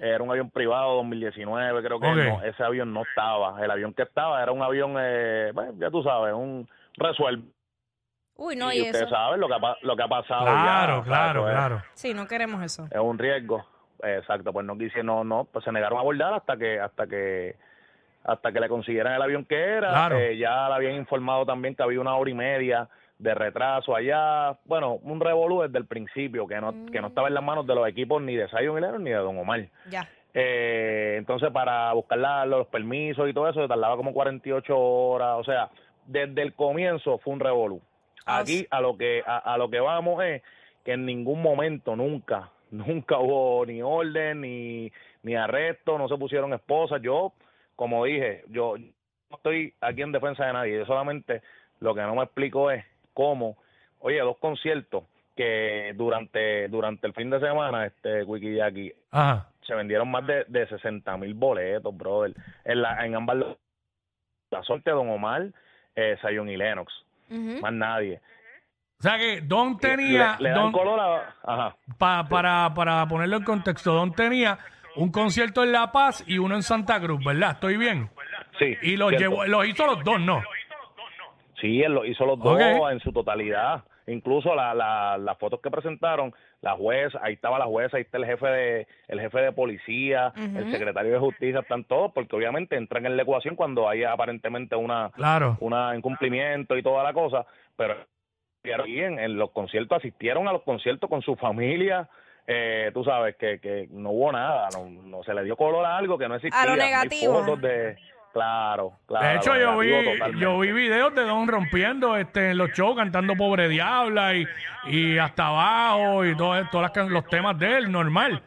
era 0.00 0.20
un 0.20 0.30
avión 0.30 0.50
privado 0.50 0.96
2019, 0.96 1.82
creo 1.84 2.00
que 2.00 2.10
no, 2.10 2.42
ese 2.42 2.64
avión 2.64 2.92
no 2.92 3.02
estaba. 3.02 3.62
El 3.62 3.70
avión 3.70 3.94
que 3.94 4.02
estaba 4.02 4.42
era 4.42 4.50
un 4.50 4.62
avión, 4.62 4.96
eh, 4.98 5.52
bueno, 5.54 5.74
ya 5.78 5.90
tú 5.90 6.02
sabes, 6.02 6.34
un 6.34 6.68
resuelve. 6.96 7.44
Uy, 8.36 8.56
no, 8.56 8.72
y 8.72 8.78
y 8.78 8.80
ustedes 8.80 9.02
eso. 9.02 9.10
saben 9.10 9.38
lo 9.38 9.46
que 9.46 9.54
ha, 9.54 9.76
lo 9.82 9.94
que 9.94 10.02
ha 10.02 10.08
pasado. 10.08 10.42
Claro, 10.42 10.98
ya, 10.98 11.04
claro, 11.04 11.44
claro. 11.44 11.82
Sí, 11.92 12.14
no 12.14 12.26
queremos 12.26 12.64
eso. 12.64 12.88
es 12.90 12.98
un 12.98 13.18
riesgo 13.18 13.64
exacto 14.02 14.50
pues 14.50 14.64
no 14.64 14.78
quisieron 14.78 15.04
no 15.06 15.24
no 15.24 15.44
pues 15.44 15.62
se 15.62 15.70
negaron 15.70 15.98
a 15.98 16.00
abordar 16.00 16.32
hasta 16.32 16.56
que 16.56 16.80
hasta 16.80 17.06
que 17.06 17.54
hasta 18.24 18.52
que 18.52 18.60
le 18.60 18.68
consiguieran 18.68 19.14
el 19.14 19.22
avión 19.22 19.44
que 19.44 19.56
era. 19.58 19.90
Claro. 19.90 20.18
Eh, 20.18 20.36
ya 20.36 20.68
le 20.68 20.74
habían 20.74 20.94
informado 20.94 21.46
también 21.46 21.74
que 21.74 21.82
había 21.82 22.00
una 22.00 22.16
hora 22.16 22.30
y 22.30 22.34
media 22.34 22.88
de 23.18 23.34
retraso 23.34 23.94
allá. 23.94 24.56
Bueno 24.64 24.94
un 25.02 25.20
revolú 25.20 25.62
desde 25.62 25.78
el 25.78 25.86
principio 25.86 26.46
que 26.46 26.60
no 26.60 26.72
que 26.90 27.00
no 27.00 27.08
estaba 27.08 27.28
en 27.28 27.34
las 27.34 27.42
manos 27.44 27.66
de 27.66 27.74
los 27.74 27.86
equipos 27.88 28.20
ni 28.22 28.34
de 28.36 28.48
Zion 28.48 28.78
Hilero 28.78 28.98
ni 28.98 29.10
de 29.10 29.16
Don 29.16 29.36
Omar. 29.38 29.66
Ya. 29.90 30.08
eh, 30.34 31.16
entonces 31.18 31.50
para 31.50 31.92
buscar 31.92 32.18
la- 32.18 32.46
los 32.46 32.66
permisos 32.68 33.28
y 33.28 33.32
todo 33.34 33.48
eso 33.48 33.60
se 33.62 33.68
tardaba 33.68 33.96
como 33.96 34.12
48 34.12 34.78
horas. 34.78 35.36
O 35.38 35.44
sea 35.44 35.68
desde 36.06 36.42
el 36.42 36.54
comienzo 36.54 37.18
fue 37.18 37.32
un 37.34 37.40
revolú. 37.40 37.80
Ah, 38.26 38.38
aquí 38.40 38.66
a 38.70 38.80
lo 38.80 38.96
que 38.96 39.22
a, 39.26 39.38
a 39.38 39.58
lo 39.58 39.70
que 39.70 39.80
vamos 39.80 40.22
es 40.24 40.42
que 40.84 40.92
en 40.92 41.04
ningún 41.04 41.42
momento 41.42 41.96
nunca 41.96 42.50
nunca 42.70 43.18
hubo 43.18 43.64
ni 43.66 43.82
orden 43.82 44.40
ni 44.42 44.90
ni 45.22 45.34
arresto 45.34 45.98
no 45.98 46.08
se 46.08 46.16
pusieron 46.16 46.54
esposas. 46.54 47.02
Yo 47.02 47.32
como 47.80 48.04
dije 48.04 48.44
yo 48.48 48.74
no 48.76 49.36
estoy 49.36 49.72
aquí 49.80 50.02
en 50.02 50.12
defensa 50.12 50.44
de 50.44 50.52
nadie 50.52 50.76
yo 50.80 50.84
solamente 50.84 51.40
lo 51.80 51.94
que 51.94 52.02
no 52.02 52.14
me 52.14 52.24
explico 52.24 52.70
es 52.70 52.84
cómo 53.14 53.56
oye 54.00 54.18
dos 54.20 54.36
conciertos 54.36 55.04
que 55.34 55.94
durante 55.96 56.68
durante 56.68 57.06
el 57.06 57.14
fin 57.14 57.30
de 57.30 57.40
semana 57.40 57.86
este 57.86 58.22
Wiki 58.24 58.56
Jackie 58.56 58.92
Ajá. 59.10 59.48
se 59.62 59.74
vendieron 59.74 60.10
más 60.10 60.26
de, 60.26 60.44
de 60.48 60.66
60 60.68 61.16
mil 61.16 61.32
boletos, 61.32 61.96
brother. 61.96 62.34
En, 62.64 62.82
la, 62.82 63.06
en 63.06 63.14
ambas, 63.14 63.38
la 64.50 64.62
suerte 64.64 64.90
de 64.90 64.96
Don 64.96 65.08
Omar, 65.08 65.46
eh, 65.96 66.18
Zion 66.20 66.50
y 66.50 66.56
Lennox, 66.58 66.92
más 67.62 67.72
nadie. 67.72 68.20
O 68.98 69.02
sea 69.02 69.16
que 69.16 69.40
Don 69.40 69.78
tenía, 69.78 70.36
Le, 70.38 70.44
le 70.44 70.50
dan 70.50 70.58
Don- 70.64 70.72
color 70.72 71.00
a... 71.00 71.34
Ajá. 71.44 71.76
pa- 71.96 72.26
para, 72.28 72.74
para 72.74 73.06
ponerlo 73.06 73.36
en 73.38 73.44
contexto, 73.44 73.92
Don 73.94 74.12
tenía 74.12 74.58
un 74.96 75.10
concierto 75.12 75.62
en 75.64 75.72
La 75.72 75.92
Paz 75.92 76.24
y 76.26 76.38
uno 76.38 76.54
en 76.56 76.62
Santa 76.62 77.00
Cruz, 77.00 77.22
¿verdad? 77.24 77.52
¿Estoy 77.52 77.76
bien? 77.76 78.10
Sí. 78.58 78.76
Y 78.82 78.96
los, 78.96 79.10
cierto. 79.10 79.28
llevó, 79.30 79.44
los 79.46 79.66
hizo 79.66 79.86
los 79.86 80.02
dos, 80.04 80.20
¿no? 80.20 80.42
Sí, 81.60 81.82
él 81.82 81.92
lo 81.92 82.04
hizo 82.04 82.24
los 82.24 82.38
dos 82.38 82.60
en 82.90 83.00
su 83.00 83.12
totalidad. 83.12 83.84
Incluso 84.06 84.54
la, 84.54 84.74
la, 84.74 85.18
las 85.18 85.38
fotos 85.38 85.60
que 85.60 85.70
presentaron, 85.70 86.34
la 86.62 86.72
jueza, 86.72 87.20
ahí 87.22 87.34
estaba 87.34 87.58
la 87.58 87.66
jueza, 87.66 87.96
ahí 87.96 88.02
está 88.02 88.16
el 88.18 88.24
jefe 88.24 88.46
de 88.46 88.86
el 89.08 89.20
jefe 89.20 89.40
de 89.40 89.52
policía, 89.52 90.32
el 90.36 90.70
secretario 90.72 91.12
de 91.12 91.18
justicia, 91.18 91.60
están 91.60 91.84
todos, 91.84 92.10
porque 92.12 92.34
obviamente 92.34 92.76
entran 92.76 93.06
en 93.06 93.16
la 93.16 93.22
ecuación 93.22 93.54
cuando 93.54 93.88
hay 93.88 94.02
aparentemente 94.02 94.74
una 94.74 95.10
Claro. 95.10 95.58
una 95.60 95.94
incumplimiento 95.94 96.76
y 96.76 96.82
toda 96.82 97.04
la 97.04 97.12
cosa, 97.12 97.46
pero 97.76 97.94
pero 98.62 98.82
aquí 98.82 98.98
en, 99.00 99.18
en 99.18 99.36
los 99.36 99.50
conciertos 99.52 99.98
asistieron 99.98 100.48
a 100.48 100.52
los 100.52 100.62
conciertos 100.62 101.08
con 101.08 101.22
su 101.22 101.36
familia, 101.36 102.08
eh, 102.46 102.90
tú 102.94 103.04
sabes 103.04 103.36
que, 103.36 103.58
que 103.60 103.86
no 103.90 104.10
hubo 104.10 104.32
nada, 104.32 104.68
no, 104.72 104.86
no 104.88 105.22
se 105.22 105.34
le 105.34 105.44
dio 105.44 105.56
color 105.56 105.84
a 105.86 105.96
algo 105.96 106.18
que 106.18 106.28
no 106.28 106.36
existía. 106.36 106.60
A 106.60 106.66
lo 106.66 106.72
hay 106.72 106.78
negativo. 106.78 107.34
fotos 107.40 107.60
de, 107.60 107.96
claro, 108.32 108.92
claro. 109.06 109.28
De 109.28 109.36
hecho, 109.36 109.56
yo 109.56 109.78
vi, 109.78 109.90
totalmente. 109.90 110.38
yo 110.40 110.58
vi 110.58 110.72
videos 110.72 111.14
de 111.14 111.22
Don 111.22 111.46
rompiendo 111.48 112.16
este, 112.16 112.50
en 112.50 112.58
los 112.58 112.70
shows, 112.72 112.96
cantando 112.96 113.36
Pobre 113.36 113.68
Diabla 113.68 114.34
y, 114.34 114.46
y 114.86 115.18
hasta 115.18 115.46
abajo 115.48 116.24
y 116.24 116.36
todo, 116.36 116.54
todos 116.70 116.82
las 116.82 116.90
can- 116.92 117.12
los 117.12 117.26
temas 117.26 117.58
de 117.58 117.76
él, 117.78 117.90
normal. 117.92 118.42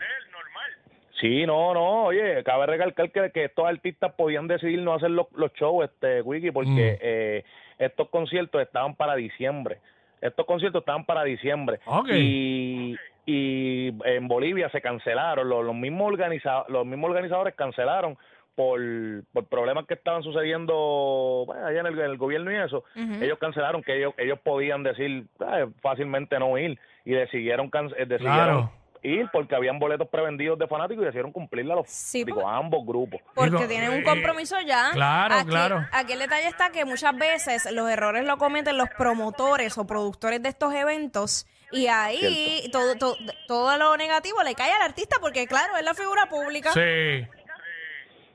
Sí, 1.21 1.45
no, 1.45 1.73
no, 1.73 2.05
oye, 2.05 2.43
cabe 2.43 2.65
recalcar 2.65 3.09
que, 3.11 3.31
que 3.31 3.45
estos 3.45 3.65
artistas 3.65 4.11
podían 4.17 4.47
decidir 4.47 4.81
no 4.81 4.93
hacer 4.93 5.11
los, 5.11 5.27
los 5.33 5.53
shows, 5.53 5.85
este, 5.85 6.21
Wiki, 6.21 6.51
porque 6.51 6.69
Mm. 6.69 6.97
eh, 7.01 7.43
estos 7.77 8.09
conciertos 8.09 8.61
estaban 8.61 8.95
para 8.95 9.15
diciembre. 9.15 9.79
Estos 10.19 10.45
conciertos 10.45 10.81
estaban 10.81 11.05
para 11.05 11.23
diciembre. 11.23 11.79
Ok. 11.85 12.09
Y, 12.13 12.97
y 13.25 13.87
en 14.05 14.27
Bolivia 14.27 14.69
se 14.69 14.81
cancelaron, 14.81 15.47
los, 15.47 15.63
los, 15.65 15.75
mismos 15.75 16.07
organiza, 16.11 16.65
los 16.67 16.85
mismos 16.85 17.09
organizadores 17.11 17.55
cancelaron 17.55 18.17
por, 18.55 18.79
por 19.31 19.45
problemas 19.45 19.85
que 19.87 19.93
estaban 19.95 20.21
sucediendo 20.23 21.43
bueno, 21.47 21.65
allá 21.65 21.79
en 21.81 21.85
el, 21.87 21.99
en 21.99 22.05
el 22.05 22.17
gobierno 22.17 22.51
y 22.51 22.55
eso. 22.55 22.83
Ellos 22.95 23.37
cancelaron 23.39 23.81
que 23.81 23.97
ellos, 23.97 24.13
ellos 24.17 24.39
podían 24.43 24.83
decir 24.83 25.25
"Ah, 25.39 25.65
fácilmente 25.81 26.37
no 26.39 26.57
ir 26.57 26.77
y 27.05 27.11
decidieron, 27.13 27.69
can- 27.69 27.89
eh, 27.97 28.05
decidieron 28.05 28.69
Claro. 28.69 28.71
ir 29.01 29.27
porque 29.33 29.55
habían 29.55 29.79
boletos 29.79 30.07
prevendidos 30.07 30.59
de 30.59 30.67
fanáticos 30.67 31.01
y 31.01 31.05
decidieron 31.05 31.31
cumplirle 31.31 31.73
a 31.73 31.75
los 31.77 31.89
Sí, 31.89 32.23
digo, 32.23 32.41
porque- 32.41 32.49
a 32.53 32.57
ambos 32.57 32.85
grupos. 32.85 33.21
Porque 33.33 33.51
Digo, 33.51 33.67
tienen 33.67 33.89
un 33.89 33.99
eh, 34.01 34.03
compromiso 34.03 34.55
ya. 34.65 34.91
claro, 34.93 35.35
aquí, 35.35 35.49
claro. 35.49 35.85
Aquí 35.91 36.13
el 36.13 36.19
detalle 36.19 36.47
está 36.47 36.69
que 36.71 36.85
muchas 36.85 37.17
veces 37.17 37.71
los 37.71 37.89
errores 37.89 38.25
lo 38.25 38.37
cometen 38.37 38.77
los 38.77 38.89
promotores 38.97 39.77
o 39.79 39.87
productores 39.87 40.43
de 40.43 40.49
estos 40.49 40.73
eventos 40.73 41.47
y 41.73 41.87
ahí 41.87 42.69
todo, 42.71 42.95
todo, 42.95 43.15
todo 43.47 43.77
lo 43.77 43.97
negativo 43.97 44.41
le 44.43 44.55
cae 44.55 44.71
al 44.71 44.81
artista 44.83 45.17
porque, 45.19 45.47
claro, 45.47 45.75
es 45.77 45.83
la 45.83 45.93
figura 45.93 46.27
pública. 46.27 46.71
Sí. 46.71 47.27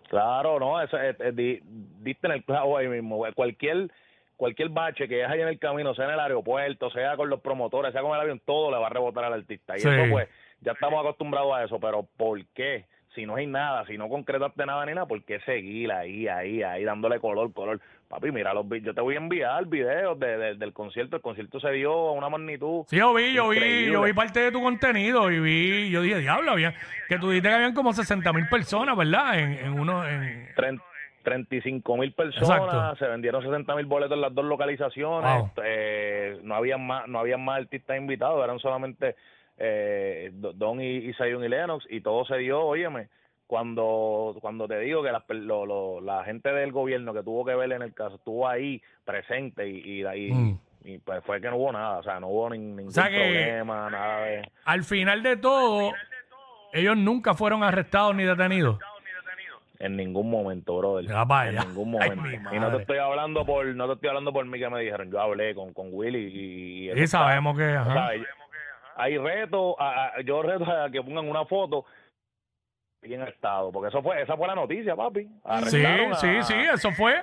Claro, 0.08 0.58
no, 0.58 0.80
eso, 0.80 0.98
es- 0.98 1.20
es- 1.20 1.36
di- 1.36 1.60
diste 1.62 2.26
en 2.28 2.32
el 2.34 2.44
clavo 2.44 2.76
ahí 2.78 2.88
mismo. 2.88 3.22
Cualquier 3.34 3.90
cualquier 4.36 4.68
bache 4.68 5.08
que 5.08 5.22
es 5.24 5.28
ahí 5.28 5.40
en 5.40 5.48
el 5.48 5.58
camino, 5.58 5.94
sea 5.96 6.04
en 6.04 6.12
el 6.12 6.20
aeropuerto, 6.20 6.90
sea 6.90 7.16
con 7.16 7.28
los 7.28 7.40
promotores, 7.40 7.92
sea 7.92 8.02
con 8.02 8.14
el 8.14 8.20
avión, 8.20 8.40
todo 8.46 8.70
le 8.70 8.78
va 8.78 8.86
a 8.86 8.90
rebotar 8.90 9.24
al 9.24 9.32
artista. 9.32 9.76
Y 9.76 9.80
Sí. 9.80 9.88
eso 9.88 10.10
pues, 10.12 10.28
ya 10.60 10.72
estamos 10.72 11.00
acostumbrados 11.00 11.52
a 11.56 11.64
eso, 11.64 11.80
pero 11.80 12.04
¿por 12.16 12.44
qué? 12.54 12.86
Si 13.18 13.26
no 13.26 13.34
hay 13.34 13.48
nada, 13.48 13.84
si 13.86 13.98
no 13.98 14.08
concretaste 14.08 14.64
nada 14.64 14.86
ni 14.86 14.94
nada, 14.94 15.04
¿por 15.08 15.20
qué 15.24 15.40
seguir 15.40 15.90
ahí, 15.90 16.28
ahí, 16.28 16.62
ahí, 16.62 16.84
dándole 16.84 17.18
color, 17.18 17.52
color? 17.52 17.80
Papi, 18.06 18.30
mira, 18.30 18.54
los, 18.54 18.64
yo 18.80 18.94
te 18.94 19.00
voy 19.00 19.16
a 19.16 19.18
enviar 19.18 19.66
videos 19.66 20.16
de, 20.20 20.38
de- 20.38 20.54
del 20.54 20.72
concierto. 20.72 21.16
El 21.16 21.22
concierto 21.22 21.58
se 21.58 21.72
dio 21.72 21.92
a 21.92 22.12
una 22.12 22.28
magnitud. 22.28 22.84
Sí, 22.86 22.96
yo 22.96 23.12
vi, 23.12 23.32
yo 23.32 23.48
vi, 23.48 23.86
yo 23.90 24.02
vi 24.02 24.12
parte 24.12 24.38
de 24.38 24.52
tu 24.52 24.62
contenido 24.62 25.32
y 25.32 25.40
vi, 25.40 25.90
yo 25.90 26.00
dije, 26.02 26.20
diablo, 26.20 26.52
había, 26.52 26.74
que 27.08 27.18
tú 27.18 27.30
dijiste 27.30 27.48
que 27.48 27.54
habían 27.56 27.74
como 27.74 27.92
60 27.92 28.32
mil 28.32 28.48
personas, 28.48 28.96
¿verdad? 28.96 29.36
En, 29.36 29.52
en 29.54 29.80
uno, 29.80 30.06
en, 30.08 30.46
Tren- 30.54 30.80
35 31.24 31.96
mil 31.96 32.12
personas, 32.12 32.48
Exacto. 32.72 32.96
se 33.04 33.08
vendieron 33.10 33.42
60 33.42 33.74
mil 33.74 33.86
boletos 33.86 34.14
en 34.14 34.20
las 34.20 34.32
dos 34.32 34.44
localizaciones, 34.44 35.40
Wow. 35.40 35.50
eh, 35.64 36.38
no 36.44 36.54
habían 36.54 36.86
más, 36.86 37.08
no 37.08 37.18
habían 37.18 37.44
más 37.44 37.58
artistas 37.58 37.98
invitados, 37.98 38.42
eran 38.44 38.60
solamente 38.60 39.16
eh, 39.58 40.30
Do- 40.32 40.52
Don 40.52 40.80
y, 40.80 40.86
y 40.96 41.12
Zion 41.14 41.44
y 41.44 41.48
Lennox 41.48 41.86
y 41.90 42.00
todo 42.00 42.24
se 42.24 42.36
dio, 42.38 42.60
óyeme, 42.60 43.08
cuando 43.46 44.36
cuando 44.40 44.68
te 44.68 44.78
digo 44.80 45.02
que 45.02 45.10
las 45.10 45.24
per- 45.24 45.36
lo- 45.38 45.66
lo- 45.66 46.00
la 46.00 46.22
gente 46.24 46.52
del 46.52 46.70
gobierno 46.72 47.12
que 47.14 47.22
tuvo 47.22 47.44
que 47.44 47.54
ver 47.54 47.72
en 47.72 47.82
el 47.82 47.94
caso 47.94 48.16
estuvo 48.16 48.46
ahí 48.46 48.80
presente 49.04 49.66
y, 49.68 50.02
y, 50.02 50.06
y- 50.06 50.32
Mm. 50.32 50.58
y, 50.84 50.98
pues 50.98 51.24
fue 51.24 51.40
que 51.40 51.48
no 51.48 51.56
hubo 51.56 51.72
nada, 51.72 51.98
o 51.98 52.02
sea, 52.02 52.20
no 52.20 52.28
hubo 52.28 52.50
nin- 52.50 52.76
ningún 52.76 52.92
sea 52.92 53.08
que- 53.08 53.16
problema, 53.18 53.90
nada 53.90 54.20
de... 54.26 54.48
al 54.64 54.84
final 54.84 55.22
de 55.22 55.36
todo, 55.38 55.92
ellos 56.72 56.96
nunca 56.96 57.34
fueron 57.34 57.62
arrestados 57.64 58.14
ni 58.14 58.24
detenidos. 58.24 58.78
En 59.80 59.96
ningún 59.96 60.28
momento, 60.28 60.76
brother. 60.76 61.06
Ya 61.06 61.22
vaya. 61.24 61.62
En 61.62 61.68
ningún 61.68 61.92
momento. 61.92 62.28
y 62.52 62.58
no 62.58 62.68
te 62.72 62.78
estoy 62.82 62.98
hablando 62.98 63.46
por, 63.46 63.64
no 63.64 63.86
te 63.86 63.92
estoy 63.92 64.08
hablando 64.08 64.32
por 64.32 64.44
mí 64.44 64.58
que 64.58 64.68
me 64.68 64.80
dijeron. 64.80 65.08
Yo 65.08 65.20
hablé 65.20 65.54
con, 65.54 65.72
con 65.72 65.90
Willy 65.92 66.90
y, 66.90 67.00
Y 67.00 67.06
sabemos 67.06 67.56
que, 67.56 67.62
ajá. 67.64 67.94
¿sabes? 67.94 68.22
Hay 68.98 69.16
retos, 69.18 69.74
a- 69.78 70.06
a- 70.16 70.20
yo 70.22 70.42
reto 70.42 70.64
a 70.70 70.90
que 70.90 71.00
pongan 71.02 71.28
una 71.28 71.44
foto 71.46 71.84
bien 73.02 73.22
estado, 73.22 73.70
porque 73.70 73.88
eso 73.88 74.02
fue, 74.02 74.20
esa 74.20 74.36
fue 74.36 74.46
la 74.48 74.54
noticia, 74.54 74.96
papi. 74.96 75.22
Sí, 75.24 75.30
Arrestaron 75.44 76.12
a- 76.12 76.16
sí, 76.16 76.42
sí, 76.42 76.54
eso 76.54 76.90
fue. 76.92 77.20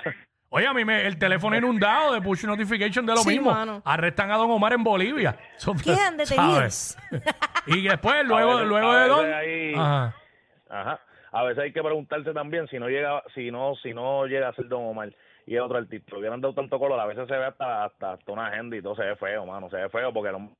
Oye, 0.49 0.67
a 0.67 0.73
mí 0.73 0.85
me, 0.85 1.05
el 1.05 1.17
teléfono 1.19 1.57
inundado 1.57 2.13
de 2.13 2.21
push 2.21 2.45
notification 2.45 3.05
de 3.05 3.11
lo 3.13 3.17
Sí, 3.19 3.29
mismo. 3.29 3.51
mano. 3.51 3.81
Arrestan 3.83 4.31
a 4.31 4.37
Don 4.37 4.49
Omar 4.51 4.71
en 4.73 4.83
Bolivia. 4.83 5.35
Quedan 5.83 6.15
detenidos. 6.17 6.55
¿sabes? 6.55 6.97
Y 7.67 7.81
después, 7.87 8.23
luego, 8.25 8.51
veces- 8.53 8.67
luego 8.67 8.93
de 8.93 9.07
Don. 9.07 9.33
ahí- 9.33 9.73
Ajá. 9.75 10.15
Ajá. 10.69 10.99
A 11.31 11.43
veces 11.43 11.63
hay 11.63 11.73
que 11.73 11.81
preguntarse 11.83 12.31
también 12.31 12.67
si 12.69 12.79
no 12.79 12.87
llega, 12.87 13.21
si 13.33 13.51
no, 13.51 13.75
si 13.75 13.93
no 13.93 14.25
llega 14.27 14.47
a 14.49 14.53
ser 14.53 14.67
Don 14.69 14.85
Omar 14.85 15.11
y 15.45 15.55
es 15.55 15.61
otro 15.61 15.77
artista, 15.77 16.15
hubieran 16.15 16.39
dado 16.39 16.53
tanto 16.53 16.79
color, 16.79 16.97
a 16.99 17.05
veces 17.05 17.27
se 17.27 17.35
ve 17.35 17.45
hasta, 17.45 17.83
hasta, 17.85 18.13
hasta 18.13 18.31
una 18.31 18.47
agenda 18.47 18.77
y 18.77 18.81
todo 18.81 18.95
se 18.95 19.03
ve 19.03 19.15
feo, 19.17 19.45
mano, 19.45 19.69
se 19.69 19.75
ve 19.77 19.89
feo 19.89 20.13
porque 20.13 20.29
el 20.29 20.35
hombre- 20.35 20.55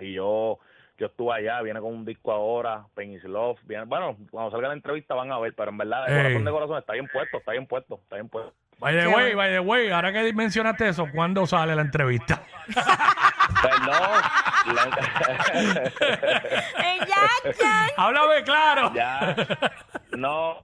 y 0.00 0.12
yo 0.14 0.58
yo 0.98 1.06
estuve 1.06 1.34
allá, 1.34 1.60
viene 1.62 1.80
con 1.80 1.92
un 1.94 2.04
disco 2.04 2.30
ahora, 2.30 2.84
Pain 2.94 3.12
is 3.14 3.24
Love, 3.24 3.58
viene, 3.64 3.84
bueno, 3.86 4.16
cuando 4.30 4.50
salga 4.52 4.68
la 4.68 4.74
entrevista 4.74 5.14
van 5.14 5.32
a 5.32 5.38
ver, 5.40 5.52
pero 5.56 5.70
en 5.70 5.78
verdad, 5.78 6.06
de 6.06 6.12
Ey. 6.14 6.22
corazón 6.22 6.44
de 6.44 6.50
corazón 6.52 6.78
está 6.78 6.92
bien 6.92 7.08
puesto, 7.12 7.38
está 7.38 7.52
bien 7.52 7.66
puesto, 7.66 7.94
está 8.02 8.16
bien 8.16 8.28
puesto. 8.28 8.52
By 8.78 8.94
the 8.96 9.08
way, 9.08 9.34
by 9.34 9.50
the 9.50 9.60
way, 9.60 9.90
ahora 9.90 10.12
que 10.12 10.32
mencionaste 10.32 10.88
eso, 10.88 11.08
¿cuándo 11.12 11.44
sale 11.46 11.74
la 11.74 11.82
entrevista? 11.82 12.42
Pues 12.66 13.80
no, 13.80 14.72
la- 14.74 15.82
¡Eh, 16.84 16.98
ya, 17.00 17.52
ya! 17.58 17.88
Háblame 17.96 18.42
claro. 18.44 18.92
ya, 18.94 19.34
no, 20.16 20.62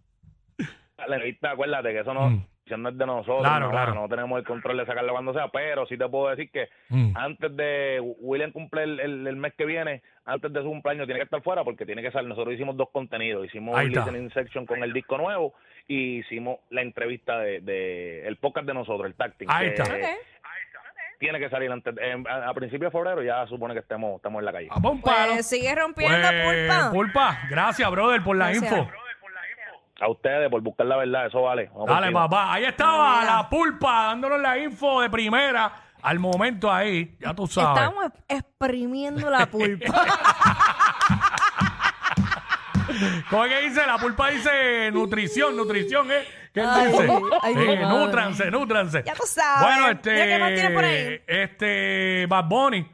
la 0.98 1.04
entrevista, 1.16 1.52
acuérdate 1.52 1.92
que 1.92 2.00
eso 2.00 2.14
no, 2.14 2.30
Mm. 2.30 2.46
No 2.76 2.88
es 2.90 2.98
de 2.98 3.06
nosotros, 3.06 3.40
Claro, 3.42 3.66
no, 3.66 3.70
claro. 3.70 3.94
no 3.94 4.08
tenemos 4.08 4.38
el 4.38 4.44
control 4.44 4.76
de 4.78 4.86
sacarlo 4.86 5.12
cuando 5.12 5.32
sea, 5.32 5.48
pero 5.48 5.86
sí 5.86 5.96
te 5.96 6.08
puedo 6.08 6.28
decir 6.28 6.50
que 6.50 6.68
Mm. 6.90 7.16
antes 7.16 7.56
de 7.56 8.00
William 8.18 8.50
cumple 8.52 8.82
el, 8.82 9.00
el- 9.00 9.26
el 9.26 9.36
mes 9.36 9.54
que 9.56 9.64
viene, 9.64 10.02
antes 10.24 10.52
de 10.52 10.60
su 10.60 10.66
cumpleaños 10.68 11.06
tiene 11.06 11.20
que 11.20 11.24
estar 11.24 11.42
fuera 11.42 11.64
porque 11.64 11.86
tiene 11.86 12.02
que 12.02 12.10
salir. 12.10 12.28
Nosotros 12.28 12.54
hicimos 12.54 12.76
dos 12.76 12.90
contenidos, 12.92 13.46
hicimos 13.46 13.80
está. 13.80 14.00
listening 14.00 14.30
section 14.32 14.66
con 14.66 14.82
el 14.82 14.92
disco 14.92 15.16
nuevo 15.16 15.54
y 15.86 16.18
hicimos 16.18 16.58
la 16.70 16.82
entrevista 16.82 17.38
de, 17.38 17.60
de 17.60 18.26
el 18.26 18.36
podcast 18.36 18.66
de 18.66 18.74
nosotros, 18.74 19.06
el 19.06 19.14
tacting. 19.14 19.48
Ahí 19.50 19.68
que 19.68 19.74
está. 19.82 19.84
Tiene 21.18 21.40
que 21.40 21.50
salir 21.50 21.68
antes, 21.72 21.92
en- 22.00 22.28
a, 22.28 22.48
a 22.48 22.54
principios 22.54 22.92
de 22.92 22.96
febrero 22.98 23.22
ya 23.24 23.44
supone 23.48 23.74
que 23.74 23.80
estemos, 23.80 24.16
estamos 24.16 24.38
en 24.38 24.44
la 24.44 24.52
calle. 24.52 24.68
Un 24.84 25.00
palo. 25.02 25.32
Pues 25.32 25.46
sigue 25.46 25.74
rompiendo 25.74 26.16
Pues, 26.16 26.68
pulpa. 26.70 26.90
pulpa, 26.92 27.38
gracias, 27.50 27.90
brother, 27.90 28.22
por 28.22 28.36
la 28.36 28.50
Gracias. 28.52 28.70
info. 28.72 28.88
A 30.00 30.08
ustedes 30.08 30.48
por 30.48 30.60
buscar 30.62 30.86
la 30.86 30.96
verdad, 30.96 31.26
eso 31.26 31.42
vale. 31.42 31.68
Vamos 31.72 31.86
Dale, 31.88 32.06
encima. 32.06 32.28
papá. 32.28 32.52
Ahí 32.52 32.64
estaba 32.64 33.20
Mira. 33.20 33.34
la 33.36 33.48
pulpa 33.50 34.02
dándonos 34.04 34.40
la 34.40 34.56
info 34.58 35.00
de 35.00 35.10
primera 35.10 35.72
al 36.02 36.18
momento 36.20 36.70
ahí. 36.72 37.16
Ya 37.20 37.34
tú 37.34 37.46
sabes. 37.48 37.76
Estamos 37.82 38.04
exprimiendo 38.28 39.28
la 39.28 39.46
pulpa. 39.46 39.86
¿Cómo 43.30 43.44
es 43.44 43.52
que 43.52 43.60
dice? 43.68 43.86
La 43.86 43.98
pulpa 43.98 44.28
dice 44.30 44.90
nutrición, 44.92 45.56
nutrición, 45.56 46.10
¿eh? 46.10 46.24
¿Qué 46.54 46.60
él 46.60 46.66
Ay, 46.70 46.90
dice? 46.90 47.08
ay, 47.42 47.54
madre. 47.54 47.86
nútranse, 47.86 48.50
nútranse. 48.50 49.02
Ya 49.04 49.14
tú 49.14 49.24
sabes. 49.26 49.62
Bueno, 49.62 49.88
este. 49.90 50.12
Mira, 50.12 50.26
¿qué 50.26 50.38
más 50.38 50.48
tienes 50.54 50.72
por 50.72 50.84
ahí? 50.84 51.20
Este. 51.26 52.26
Bad 52.26 52.44
Bunny. 52.46 52.86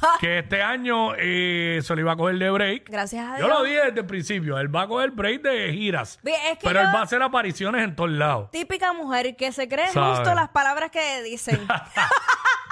que 0.20 0.38
este 0.40 0.62
año 0.62 1.14
eh, 1.18 1.80
se 1.82 1.94
lo 1.94 2.00
iba 2.00 2.12
a 2.12 2.16
coger 2.16 2.38
de 2.38 2.50
break. 2.50 2.88
Gracias 2.90 3.26
a 3.26 3.38
Yo 3.38 3.46
Dios. 3.46 3.58
lo 3.58 3.64
dije 3.64 3.80
desde 3.86 4.00
el 4.00 4.06
principio. 4.06 4.58
Él 4.58 4.74
va 4.74 4.82
a 4.82 4.88
coger 4.88 5.10
break 5.12 5.42
de 5.42 5.72
giras. 5.72 6.18
Ve, 6.22 6.32
es 6.50 6.58
que 6.58 6.66
Pero 6.66 6.80
yo- 6.80 6.86
él 6.88 6.94
va 6.94 7.00
a 7.00 7.02
hacer 7.04 7.22
apariciones 7.22 7.82
en 7.84 7.94
todos 7.96 8.10
lados. 8.10 8.50
Típica 8.50 8.92
mujer 8.92 9.36
que 9.36 9.52
se 9.52 9.68
cree 9.68 9.88
Sabe. 9.88 10.16
justo 10.16 10.34
las 10.34 10.48
palabras 10.50 10.90
que 10.90 11.22
dicen. 11.22 11.60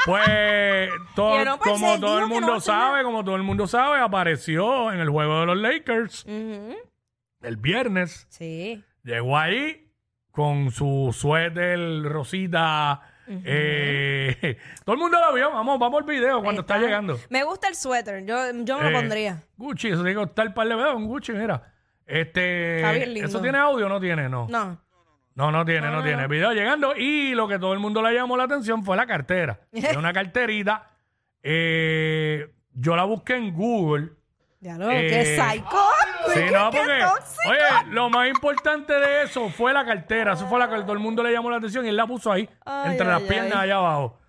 Pues 0.05 0.89
no, 1.17 1.59
pues, 1.59 1.71
como 1.71 1.95
él 1.95 2.01
todo 2.01 2.19
el 2.19 2.25
dijo 2.25 2.35
que 2.35 2.41
no 2.41 2.41
mundo 2.41 2.49
va 2.49 2.55
a 2.55 2.59
hacer 2.59 2.75
nada. 2.75 2.89
sabe, 2.91 3.03
como 3.05 3.25
todo 3.25 3.37
el 3.37 3.43
mundo 3.45 3.67
sabe, 3.69 4.01
apareció 4.01 4.91
en 4.93 4.99
el 4.99 5.09
juego 5.11 5.41
de 5.41 5.47
los 5.47 5.57
Lakers 5.57 6.25
Ujú. 6.25 6.75
el 7.43 7.57
viernes. 7.57 8.27
Sí. 8.29 8.83
Llegó 9.05 9.39
ahí 9.39 9.89
con 10.33 10.73
su 10.73 11.15
suéter 11.17 12.03
rosita. 12.03 13.01
Eh, 13.29 14.59
todo 14.85 14.95
el 14.95 15.01
mundo 15.01 15.19
lo 15.21 15.35
vio. 15.35 15.51
Vamos, 15.51 15.79
vamos 15.79 16.01
al 16.03 16.07
video 16.07 16.43
cuando 16.43 16.63
está, 16.63 16.79
llegando. 16.79 17.19
Me 17.31 17.45
gusta 17.45 17.69
el 17.69 17.75
suéter. 17.75 18.25
Yo, 18.25 18.37
yo 18.65 18.79
me 18.79 18.85
lo 18.85 18.91
Eh, 18.91 18.93
pondría. 19.01 19.43
Gucci, 19.57 19.89
eso 19.89 20.03
tiene 20.03 20.11
que 20.11 20.27
costar 20.27 20.47
el 20.47 20.55
par 20.55 20.69
de 20.69 20.75
dedos, 20.77 20.95
un 20.95 21.07
Gucci, 21.07 21.33
mira. 21.33 21.63
Este, 22.07 22.77
Está 22.77 22.93
bien 22.93 23.15
lindo. 23.15 23.29
¿Eso 23.29 23.41
tiene 23.41 23.59
audio 23.59 23.87
o 23.87 23.89
no 23.89 24.01
tiene? 24.01 24.29
No. 24.29 24.47
No. 24.49 24.81
No, 25.35 25.51
no 25.51 25.65
tiene, 25.65 25.91
no, 25.91 26.03
tiene. 26.03 26.27
Video 26.27 26.53
llegando 26.53 26.95
y 26.95 27.33
lo 27.35 27.49
que 27.49 27.59
todo 27.59 27.73
el 27.73 27.79
mundo 27.79 28.03
le 28.03 28.13
llamó 28.15 28.37
la 28.37 28.45
atención 28.45 28.85
fue 28.85 28.97
la 28.97 29.07
cartera. 29.07 29.61
Es 29.73 29.97
una 29.97 30.13
carterita. 30.13 30.91
eh, 31.43 32.51
yo 32.75 32.97
la 32.97 33.05
busqué 33.05 33.37
en 33.37 33.55
Google. 33.55 34.11
Ya 34.63 34.79
lo 34.79 34.89
Eh, 34.91 35.09
que 35.09 35.25
psycho. 35.37 35.77
Sí, 36.33 36.35
Qué- 36.35 36.51
no, 36.53 36.71
qué 36.71 36.79
porque, 36.79 37.01
tóxico. 37.01 37.49
oye, 37.51 37.91
lo 37.91 38.09
más 38.11 38.29
importante 38.29 38.93
de 38.95 39.23
eso 39.25 39.49
fue 39.51 39.73
la 39.73 39.85
cartera. 39.85 40.33
Eso 40.35 40.47
fue 40.47 40.59
la 40.61 40.69
que 40.71 40.77
todo 40.83 40.93
el 40.93 41.01
mundo 41.01 41.23
le 41.23 41.33
llamó 41.33 41.51
la 41.51 41.57
atención 41.57 41.85
y 41.85 41.89
él 41.89 41.97
la 41.97 42.07
puso 42.07 42.31
ahí, 42.33 42.49
Ay, 42.65 42.93
entre 42.93 43.07
ay, 43.07 43.13
las 43.13 43.23
piernas 43.23 43.53
ay. 43.57 43.61
allá 43.65 43.77
abajo. 43.77 44.21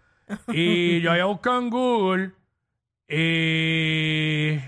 Y 0.47 0.99
yo 1.01 1.11
había 1.11 1.25
buscado 1.25 1.59
en 1.59 1.69
Google 1.69 2.31
y 3.07 4.59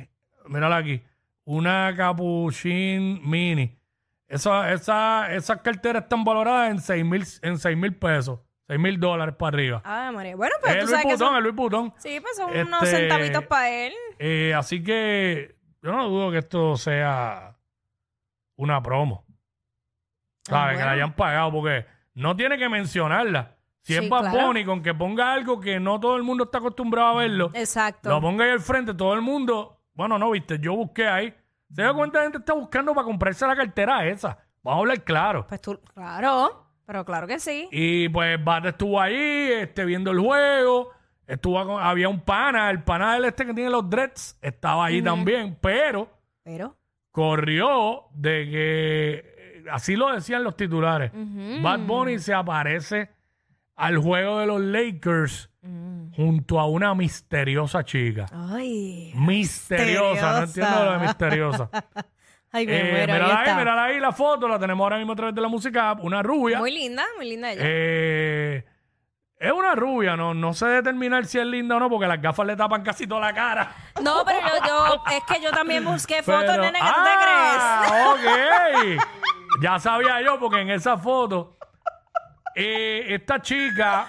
mírala 0.47 0.77
aquí, 0.77 1.01
una 1.45 1.93
Capuchin 1.95 3.27
Mini. 3.27 3.75
Esa, 4.27 4.71
esa, 4.73 5.33
esas 5.33 5.61
carteras 5.61 6.03
están 6.03 6.23
valoradas 6.23 6.71
en 6.71 6.79
seis 6.79 7.05
mil 7.05 7.23
en 7.41 7.57
seis 7.57 7.77
mil 7.77 7.95
pesos, 7.95 8.39
seis 8.67 8.79
mil 8.79 8.99
dólares 8.99 9.35
para 9.37 9.55
arriba. 9.55 9.81
Ay, 9.85 10.13
María. 10.13 10.35
Bueno, 10.35 10.53
es 10.57 10.61
pero 10.63 10.73
el 10.73 10.79
tú 10.79 10.85
Louis 10.85 10.91
sabes 10.91 11.03
que 11.03 11.09
Vuitton, 11.09 11.27
son... 11.27 11.37
el 11.37 11.43
Louis 11.43 11.55
Vuitton. 11.55 11.93
Sí, 11.97 12.19
pues 12.19 12.35
son 12.35 12.51
unos 12.67 12.83
Este- 12.83 12.97
centavitos 12.97 13.43
para 13.45 13.69
él. 13.69 13.93
Eh, 14.19 14.53
así 14.55 14.83
que 14.83 15.54
yo 15.85 15.91
no 15.91 16.09
dudo 16.09 16.31
que 16.31 16.39
esto 16.39 16.75
sea 16.77 17.55
una 18.55 18.81
promo. 18.81 19.23
¿Sabes? 20.43 20.75
Ah, 20.75 20.79
Que 20.79 20.85
la 20.85 20.91
hayan 20.91 21.13
pagado 21.13 21.51
porque 21.51 21.85
no 22.15 22.35
tiene 22.35 22.57
que 22.57 22.67
mencionarla. 22.69 23.55
Si 23.81 23.93
Sí, 23.93 23.99
es 24.03 24.09
Bad 24.09 24.31
claro. 24.31 24.47
Bunny, 24.47 24.65
con 24.65 24.81
que 24.81 24.95
ponga 24.95 25.31
algo 25.31 25.59
que 25.59 25.79
no 25.79 25.99
todo 25.99 26.15
el 26.17 26.23
mundo 26.23 26.45
está 26.45 26.57
acostumbrado 26.57 27.09
a 27.09 27.21
verlo, 27.21 27.51
Exacto. 27.53 28.09
lo 28.09 28.19
ponga 28.19 28.45
ahí 28.45 28.49
al 28.51 28.59
frente, 28.61 28.95
todo 28.95 29.13
el 29.13 29.21
mundo. 29.21 29.79
Bueno, 29.93 30.17
no, 30.17 30.31
viste, 30.31 30.57
yo 30.59 30.75
busqué 30.75 31.07
ahí. 31.07 31.35
¿Se 31.71 31.83
da 31.83 31.93
cuánta 31.93 32.23
gente 32.23 32.39
está 32.39 32.53
buscando 32.53 32.95
para 32.95 33.05
comprarse 33.05 33.45
la 33.45 33.55
cartera 33.55 34.07
esa? 34.07 34.39
Vamos 34.63 34.77
a 34.77 34.81
hablar 34.81 35.03
claro. 35.03 35.45
Pues 35.47 35.61
tú, 35.61 35.79
claro, 35.93 36.65
pero 36.87 37.05
claro 37.05 37.27
que 37.27 37.39
sí. 37.39 37.69
Y 37.71 38.09
pues 38.09 38.43
Bate 38.43 38.69
estuvo 38.69 38.99
ahí, 38.99 39.51
este, 39.51 39.85
viendo 39.85 40.09
el 40.09 40.19
juego. 40.19 40.91
Estuvo 41.27 41.65
con- 41.65 41.81
había 41.83 42.07
un 42.09 42.19
pana, 42.21 42.69
el 42.69 42.83
pana 42.83 43.15
del 43.15 43.25
este 43.25 43.45
que 43.45 43.53
tiene 43.53 43.69
los 43.69 43.89
dreads, 43.89 44.37
estaba 44.41 44.85
ahí 44.85 45.01
también, 45.01 45.57
pero 45.59 46.07
Pero, 46.43 46.75
corrió 47.11 48.03
de 48.13 48.49
que, 48.49 49.13
eh, 49.37 49.63
así 49.71 49.95
lo 49.95 50.13
decían 50.13 50.43
los 50.43 50.55
titulares. 50.55 51.11
Bad 51.63 51.79
Bunny 51.79 52.19
se 52.19 52.33
aparece 52.33 53.09
al 53.75 53.97
juego 53.97 54.39
de 54.39 54.45
los 54.45 54.61
Lakers 54.61 55.49
Mm. 55.61 56.13
junto 56.13 56.59
a 56.59 56.67
una 56.67 56.93
misteriosa 56.93 57.83
chica. 57.83 58.27
ay, 58.31 59.11
Misteriosa, 59.15 60.39
no 60.39 60.45
entiendo 60.45 60.85
lo 60.85 60.91
de 60.91 60.99
misteriosa. 60.99 61.69
ay, 62.51 62.67
me 62.67 62.77
Eh, 62.79 62.83
muero. 62.91 63.13
ahí 63.13 63.19
mírala 63.19 63.33
ahí, 63.39 63.43
está. 63.47 63.57
mírala 63.57 63.83
ahí 63.85 63.99
la 63.99 64.11
foto, 64.11 64.47
la 64.47 64.59
tenemos 64.59 64.83
ahora 64.83 64.97
mismo 64.97 65.13
a 65.13 65.15
través 65.15 65.33
de 65.33 65.41
la 65.41 65.47
música, 65.47 65.93
una 65.93 66.21
rubia. 66.21 66.59
Muy 66.59 66.71
linda, 66.71 67.03
muy 67.17 67.27
linda 67.27 67.51
ella. 67.51 67.61
Eh, 67.65 68.63
es 69.45 69.51
una 69.51 69.75
rubia, 69.75 70.15
no, 70.15 70.33
no 70.33 70.53
sé 70.53 70.65
determinar 70.67 71.25
si 71.25 71.39
es 71.39 71.45
linda 71.45 71.75
o 71.75 71.79
no, 71.79 71.89
porque 71.89 72.07
las 72.07 72.21
gafas 72.21 72.45
le 72.47 72.55
tapan 72.55 72.83
casi 72.83 73.05
toda 73.07 73.21
la 73.21 73.33
cara. 73.33 73.71
No, 74.01 74.23
pero 74.25 74.39
yo, 74.39 74.65
yo- 74.67 75.03
es 75.15 75.23
que 75.23 75.41
yo 75.43 75.51
también 75.51 75.83
busqué 75.85 76.21
fotos, 76.23 76.41
Pero- 76.47 76.63
nene, 76.63 76.79
que 76.79 76.85
tú 76.85 76.93
te 76.93 77.23
crees. 77.23 77.61
ah, 77.61 78.15
ok. 78.97 79.61
ya 79.61 79.79
sabía 79.79 80.21
yo, 80.21 80.39
porque 80.39 80.61
en 80.61 80.69
esa 80.71 80.97
foto, 80.97 81.57
eh, 82.55 83.05
esta 83.13 83.41
chica 83.41 84.07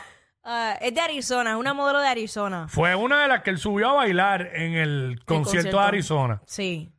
Ah, 0.49 0.77
es 0.81 0.95
de 0.95 1.01
Arizona, 1.01 1.51
es 1.51 1.57
una 1.57 1.75
modelo 1.75 1.99
de 2.01 2.07
Arizona. 2.07 2.67
fue 2.69 2.95
una 2.95 3.23
de 3.23 3.29
las 3.29 3.43
que 3.43 3.51
él 3.51 3.59
subió 3.59 3.91
a 3.91 3.93
bailar 3.95 4.43
en 4.55 4.75
el 4.75 5.21
concierto, 5.25 5.45
concierto. 5.53 5.81
de 5.81 5.85
Arizona. 5.85 6.43
Sí. 6.47 6.93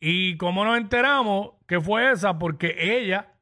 Y 0.00 0.36
cómo 0.38 0.64
nos 0.64 0.78
enteramos 0.78 1.50
que 1.68 1.78
fue 1.80 2.10
esa, 2.10 2.38
porque 2.38 2.74
ella 2.78 3.32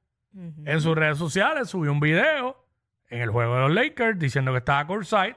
en 0.64 0.80
sus 0.80 0.96
redes 0.96 1.18
sociales 1.18 1.68
subió 1.70 1.92
un 1.92 2.00
video 2.00 2.63
en 3.14 3.22
el 3.22 3.30
juego 3.30 3.54
de 3.54 3.60
los 3.62 3.70
Lakers 3.72 4.18
diciendo 4.18 4.52
que 4.52 4.58
estaba 4.58 4.86
courtside 4.86 5.36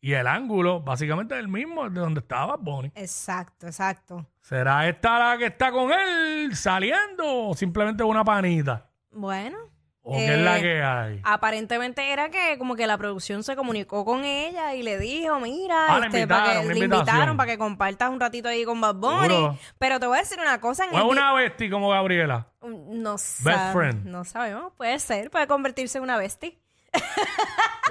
y 0.00 0.12
el 0.12 0.26
ángulo 0.26 0.80
básicamente 0.80 1.34
es 1.34 1.40
el 1.40 1.48
mismo 1.48 1.88
de 1.88 2.00
donde 2.00 2.20
estaba 2.20 2.56
Bonnie. 2.56 2.92
Exacto, 2.94 3.66
exacto. 3.66 4.26
¿Será 4.42 4.86
esta 4.88 5.18
la 5.18 5.38
que 5.38 5.46
está 5.46 5.70
con 5.72 5.90
él 5.92 6.54
saliendo 6.54 7.48
o 7.48 7.54
simplemente 7.54 8.02
una 8.04 8.22
panita? 8.24 8.86
Bueno. 9.10 9.58
¿O 10.06 10.18
qué 10.18 10.34
es 10.34 10.38
la 10.40 10.58
Eh, 10.58 10.60
que 10.62 10.82
hay? 10.82 11.20
Aparentemente 11.24 12.12
era 12.12 12.28
que 12.30 12.58
como 12.58 12.76
que 12.76 12.86
la 12.86 12.98
producción 12.98 13.42
se 13.42 13.56
comunicó 13.56 14.04
con 14.04 14.26
ella 14.26 14.74
y 14.74 14.82
le 14.82 14.98
dijo, 14.98 15.40
mira, 15.40 15.86
Ah, 15.88 16.00
este, 16.04 16.20
invitaron, 16.20 16.28
para 16.28 16.60
que 16.60 16.74
le 16.74 16.84
invitaron 16.84 17.36
para 17.38 17.50
que 17.52 17.56
compartas 17.58 18.10
un 18.10 18.20
ratito 18.20 18.48
ahí 18.50 18.66
con 18.66 18.78
Bad 18.82 18.96
Bunny. 18.96 19.28
Seguro. 19.28 19.58
Pero 19.78 19.98
te 20.00 20.06
voy 20.06 20.18
a 20.18 20.20
decir 20.20 20.38
una 20.38 20.60
cosa. 20.60 20.84
En 20.84 20.94
¿O 20.94 20.98
es 20.98 21.04
una 21.04 21.32
bestia 21.32 21.70
como 21.70 21.88
Gabriela? 21.88 22.48
No 22.62 23.16
sabe- 23.16 23.72
friend. 23.72 24.04
No 24.04 24.24
sabemos. 24.26 24.74
Puede 24.76 24.98
ser. 24.98 25.30
Puede 25.30 25.46
convertirse 25.46 25.96
en 25.96 26.04
una 26.04 26.18
bestia. 26.18 26.50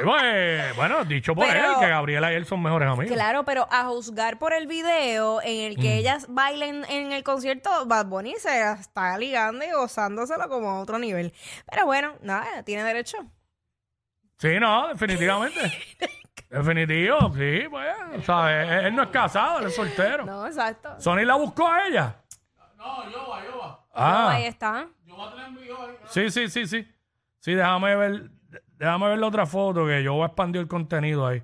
Pues, 0.04 0.76
bueno, 0.76 1.06
dicho 1.06 1.36
por 1.36 1.46
Pero- 1.48 1.74
él, 1.74 1.80
que 1.80 1.88
Gabriela 1.88 2.32
y 2.34 2.36
él 2.36 2.46
son 2.48 2.62
mejores 2.64 2.90
amigos. 2.90 3.14
Claro, 3.14 3.44
pero 3.46 3.68
a 3.72 3.86
juzgar 3.86 4.40
por 4.40 4.52
el 4.52 4.66
video 4.66 5.40
en 5.44 5.72
el 5.72 5.78
Mm. 5.78 5.82
que 5.82 5.98
ellas 5.98 6.26
bailen 6.30 6.84
en 6.90 7.12
el 7.12 7.24
concierto, 7.24 7.70
Bad 7.86 8.08
Bunny 8.08 8.34
se 8.40 8.50
la 8.50 8.74
está 8.74 9.16
ligando 9.20 9.64
y 9.64 9.72
gozándoselo 9.72 10.50
como 10.50 10.72
a 10.72 10.80
otro 10.80 10.98
nivel. 10.98 11.32
Pero 11.70 11.86
bueno, 11.86 12.16
nada, 12.22 12.64
tiene 12.64 12.84
derecho. 12.84 13.18
Sí, 14.40 14.60
no, 14.60 14.88
definitivamente. 14.90 15.60
Definitivo, 16.50 17.32
sí, 17.36 17.62
pues, 17.70 18.26
¿sabes? 18.26 18.68
Él, 18.70 18.86
él 18.88 18.96
no 18.96 19.04
es 19.04 19.10
casado, 19.10 19.60
él 19.60 19.68
es 19.68 19.76
soltero. 19.76 20.26
No, 20.26 20.46
exacto. 20.48 21.00
¿Sony 21.00 21.24
la 21.24 21.36
buscó 21.36 21.68
a 21.68 21.88
ella? 21.88 22.16
No, 22.78 23.10
yo 23.12 23.30
va, 23.30 23.44
yo 23.46 23.58
va. 23.60 23.80
Ah, 23.94 24.32
ahí 24.32 24.46
está. 24.46 24.88
sí, 26.10 26.30
sí, 26.32 26.50
sí, 26.50 26.66
sí. 26.68 26.88
Sí, 27.40 27.54
déjame 27.54 27.96
ver, 27.96 28.30
déjame 28.78 29.08
ver 29.10 29.20
la 29.20 29.28
otra 29.28 29.46
foto 29.46 29.86
que 29.86 30.04
yo 30.04 30.14
voy 30.14 30.24
a 30.24 30.28
expandir 30.28 30.62
el 30.62 30.68
contenido 30.68 31.26
ahí. 31.28 31.42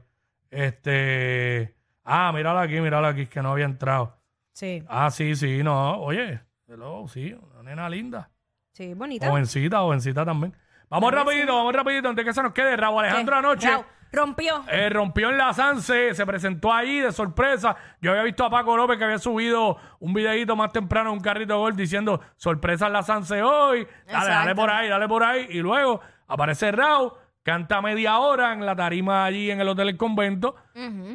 Este, 0.51 1.75
ah, 2.03 2.31
mírala 2.33 2.61
aquí, 2.61 2.79
mírala 2.81 3.09
aquí, 3.09 3.25
que 3.27 3.41
no 3.41 3.51
había 3.51 3.65
entrado. 3.65 4.17
Sí, 4.53 4.83
Ah, 4.87 5.09
sí, 5.09 5.35
sí, 5.35 5.63
no. 5.63 5.99
Oye, 6.01 6.41
hello, 6.67 7.07
sí, 7.07 7.35
una 7.53 7.63
nena 7.63 7.89
linda. 7.89 8.29
sí, 8.73 8.93
bonita. 8.93 9.27
Jovencita, 9.29 9.79
jovencita 9.79 10.25
también. 10.25 10.53
Vamos 10.89 11.11
rapidito, 11.13 11.55
vamos 11.55 11.73
rapidito, 11.73 12.09
antes 12.09 12.25
que 12.25 12.33
se 12.33 12.41
nos 12.43 12.51
quede. 12.51 12.75
Raúl 12.75 13.03
Alejandro 13.05 13.35
anoche 13.35 13.69
Rau, 13.69 13.85
rompió. 14.11 14.63
eh, 14.71 14.89
rompió 14.89 15.29
en 15.29 15.37
la 15.37 15.53
Sanse, 15.53 16.15
se 16.15 16.25
presentó 16.25 16.73
ahí 16.73 16.99
de 16.99 17.11
sorpresa. 17.11 17.75
Yo 18.01 18.11
había 18.11 18.23
visto 18.23 18.43
a 18.43 18.49
Paco 18.49 18.75
López 18.75 18.97
que 18.97 19.03
había 19.03 19.19
subido 19.19 19.77
un 19.99 20.13
videito 20.13 20.55
más 20.55 20.71
temprano 20.73 21.13
un 21.13 21.19
carrito 21.19 21.53
de 21.53 21.59
gol 21.59 21.75
diciendo 21.75 22.19
sorpresa 22.37 22.87
en 22.87 22.93
la 22.93 23.03
Sanse 23.03 23.43
hoy. 23.43 23.87
Dale, 24.07 24.29
dale 24.29 24.29
Exacto. 24.51 24.55
por 24.55 24.69
ahí, 24.71 24.89
dale 24.89 25.07
por 25.07 25.23
ahí. 25.23 25.47
Y 25.51 25.59
luego 25.59 26.01
aparece 26.29 26.71
Raúl, 26.71 27.11
canta 27.43 27.81
media 27.81 28.19
hora 28.19 28.53
en 28.53 28.65
la 28.65 28.75
tarima 28.75 29.25
allí 29.25 29.51
en 29.51 29.59
el 29.59 29.67
Hotel 29.67 29.89
El 29.89 29.97
Convento. 29.97 30.55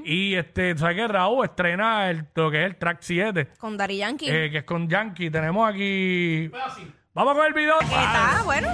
Y 0.05 0.35
este, 0.35 0.77
¿sabes 0.77 0.97
qué? 0.97 1.09
Raúl 1.09 1.45
estrena 1.45 2.11
el, 2.11 2.27
lo 2.35 2.51
que 2.51 2.61
es 2.61 2.67
el 2.67 2.77
track 2.77 2.99
7, 3.01 3.49
Con 3.59 3.77
Dari 3.77 3.97
Yankee. 3.99 4.29
eh, 4.29 4.51
que 4.51 4.59
es 4.59 4.65
con 4.65 4.89
Yankee. 4.89 5.31
Tenemos 5.31 5.69
aquí. 5.69 6.51
Vamos 7.15 7.35
con 7.35 7.47
el 7.47 7.53
video. 7.55 7.79
¿Qué 7.79 7.85
está? 7.87 8.43
Bueno. 8.45 8.69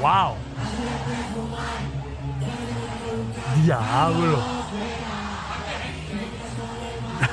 ¡Wow! 0.00 0.34
¡Diablo! 3.64 4.38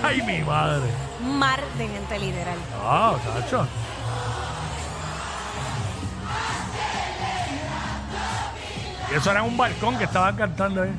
¡Ay, 0.03 0.21
mi 0.21 0.39
madre! 0.39 0.87
Mar 1.23 1.59
de 1.77 1.87
gente 1.87 2.19
literal. 2.19 2.57
¡Ah, 2.83 3.15
chacho! 3.23 3.67
Y 9.11 9.15
eso 9.15 9.31
era 9.31 9.43
un 9.43 9.57
balcón 9.57 9.97
que 9.97 10.03
estaban 10.03 10.35
cantando 10.35 10.83
ahí. 10.83 10.91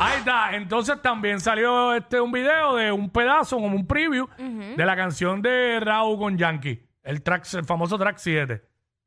Ahí 0.00 0.18
está. 0.18 0.54
Entonces 0.54 1.00
también 1.02 1.40
salió 1.40 1.94
este 1.94 2.20
un 2.20 2.32
video 2.32 2.74
de 2.76 2.92
un 2.92 3.10
pedazo, 3.10 3.56
como 3.56 3.76
un 3.76 3.86
preview, 3.86 4.28
de 4.38 4.84
la 4.84 4.96
canción 4.96 5.42
de 5.42 5.80
Raúl 5.80 6.18
con 6.18 6.38
Yankee. 6.38 6.82
El, 7.02 7.22
track, 7.22 7.46
el 7.54 7.64
famoso 7.64 7.98
track 7.98 8.16
7. 8.18 8.62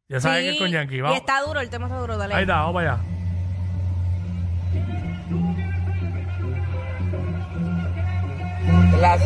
Ya 0.08 0.20
sabes 0.20 0.44
que 0.44 0.50
es 0.52 0.58
con 0.60 0.70
Yankee. 0.70 0.96
Y 0.96 1.02
Vamos. 1.02 1.18
está 1.18 1.42
duro, 1.42 1.60
el 1.60 1.70
tema 1.70 1.86
está 1.88 2.00
duro, 2.00 2.18
dale. 2.18 2.34
Ahí 2.34 2.42
está, 2.42 2.58
vamos 2.62 2.74
para 2.74 2.94
allá. 2.94 3.04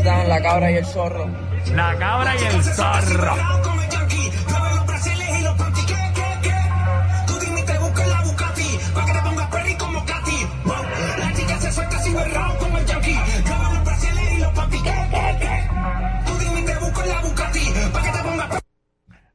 Dan 0.04 0.30
la 0.30 0.42
cabra 0.42 0.72
y 0.72 0.76
el 0.76 0.86
zorro. 0.86 1.28
La 1.74 1.96
cabra 1.98 2.36
y 2.36 2.44
el 2.44 2.64
zorro. 2.64 3.36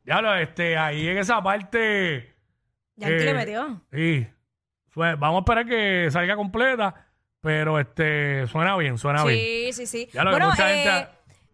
Diablo, 0.08 0.34
este, 0.36 0.74
ahí 0.78 1.06
en 1.06 1.18
esa 1.18 1.42
parte. 1.42 2.34
Yankee 2.96 3.14
eh, 3.16 3.24
le 3.26 3.34
metió. 3.34 3.82
Sí. 3.92 4.26
Vamos 4.94 5.36
a 5.36 5.38
esperar 5.40 5.66
que 5.66 6.08
salga 6.10 6.34
completa, 6.34 6.94
pero 7.42 7.78
este, 7.78 8.46
suena 8.46 8.74
bien, 8.78 8.96
suena 8.96 9.22
bien. 9.24 9.36
Sí, 9.38 9.72
sí, 9.74 9.86
sí. 9.86 10.08
Ya 10.14 10.24
lo 10.24 10.30
que 10.30 10.36
bueno, 10.36 10.48
mucha 10.48 10.72
eh, 10.72 10.82
gente- 10.82 11.08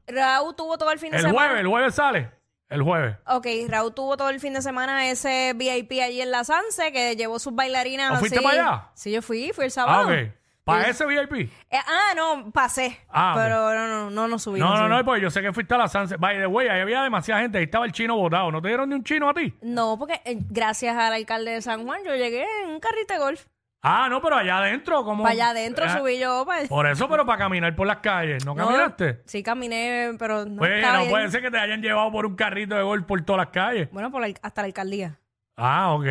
Raúl 0.06 0.54
tuvo 0.54 0.78
todo 0.78 0.92
el 0.92 1.00
fin 1.00 1.11
de 1.11 1.16
El 1.16 1.23
semana. 1.25 1.38
jueves, 1.49 1.61
el 1.62 1.66
jueves 1.66 1.94
sale. 1.96 2.30
El 2.68 2.82
jueves. 2.82 3.16
Ok, 3.26 3.46
Raúl 3.68 3.92
tuvo 3.92 4.16
todo 4.16 4.30
el 4.30 4.38
fin 4.38 4.54
de 4.54 4.62
semana 4.62 5.11
ese 5.11 5.52
VIP 5.56 6.00
allí 6.00 6.20
en 6.20 6.30
la 6.30 6.44
Sanse 6.44 6.92
que 6.92 7.16
llevó 7.16 7.40
sus 7.40 7.54
bailarinas. 7.56 8.12
¿Ah, 8.14 8.18
fuiste 8.18 8.38
así. 8.38 8.44
para 8.46 8.62
allá? 8.70 8.88
Sí, 8.94 9.10
yo 9.10 9.21
fui, 9.21 9.50
fui 9.52 9.64
el 9.64 9.69
Ah, 9.71 9.71
sábado. 9.73 10.06
ok. 10.12 10.28
¿Para 10.64 10.88
ese 10.88 11.04
VIP? 11.04 11.32
Eh, 11.70 11.78
ah, 11.86 12.14
no, 12.16 12.50
pasé. 12.50 12.98
Ah, 13.10 13.34
pero 13.36 13.74
no, 13.74 14.10
no, 14.10 14.28
no 14.28 14.38
subimos. 14.38 14.68
No, 14.68 14.76
no, 14.76 14.88
no, 14.88 15.04
porque 15.04 15.20
yo 15.20 15.30
sé 15.30 15.42
que 15.42 15.52
fuiste 15.52 15.74
a 15.74 15.78
la 15.78 15.88
Sunset. 15.88 16.18
By 16.18 16.38
the 16.38 16.46
way, 16.46 16.68
ahí 16.68 16.80
había 16.80 17.02
demasiada 17.02 17.42
gente. 17.42 17.58
Ahí 17.58 17.64
estaba 17.64 17.84
el 17.84 17.92
chino 17.92 18.16
botado. 18.16 18.50
¿No 18.50 18.62
te 18.62 18.68
dieron 18.68 18.88
ni 18.88 18.94
un 18.94 19.04
chino 19.04 19.28
a 19.28 19.34
ti? 19.34 19.52
No, 19.60 19.98
porque 19.98 20.20
eh, 20.24 20.38
gracias 20.48 20.96
al 20.96 21.12
alcalde 21.12 21.50
de 21.50 21.60
San 21.62 21.84
Juan 21.84 22.00
yo 22.04 22.14
llegué 22.16 22.46
en 22.62 22.70
un 22.70 22.80
carrito 22.80 23.12
de 23.12 23.20
golf. 23.20 23.44
Ah, 23.86 24.06
no, 24.08 24.22
pero 24.22 24.36
allá 24.36 24.56
adentro, 24.60 25.04
como. 25.04 25.22
Para 25.24 25.34
allá 25.34 25.50
adentro 25.50 25.84
Ah, 25.86 25.98
subí 25.98 26.18
yo. 26.18 26.44
pues. 26.46 26.66
Por 26.70 26.86
eso, 26.86 27.06
pero 27.10 27.26
para 27.26 27.36
caminar 27.36 27.76
por 27.76 27.86
las 27.86 27.98
calles. 27.98 28.46
¿No, 28.46 28.54
No, 28.54 28.64
caminaste? 28.66 29.20
Sí, 29.26 29.42
caminé, 29.42 30.12
pero 30.18 30.46
no 30.46 30.56
Pues 30.56 30.72
estaba 30.76 31.04
no 31.04 31.10
puede 31.10 31.30
ser 31.30 31.42
que 31.42 31.50
te 31.50 31.58
hayan 31.58 31.82
llevado 31.82 32.10
por 32.10 32.24
un 32.24 32.34
carrito 32.36 32.74
de 32.74 32.82
gol 32.82 33.04
por 33.04 33.20
todas 33.20 33.40
las 33.40 33.48
calles. 33.52 33.90
Bueno, 33.92 34.10
por 34.10 34.22
la- 34.26 34.34
hasta 34.40 34.62
la 34.62 34.66
alcaldía. 34.66 35.18
Ah, 35.58 35.92
ok. 35.92 36.06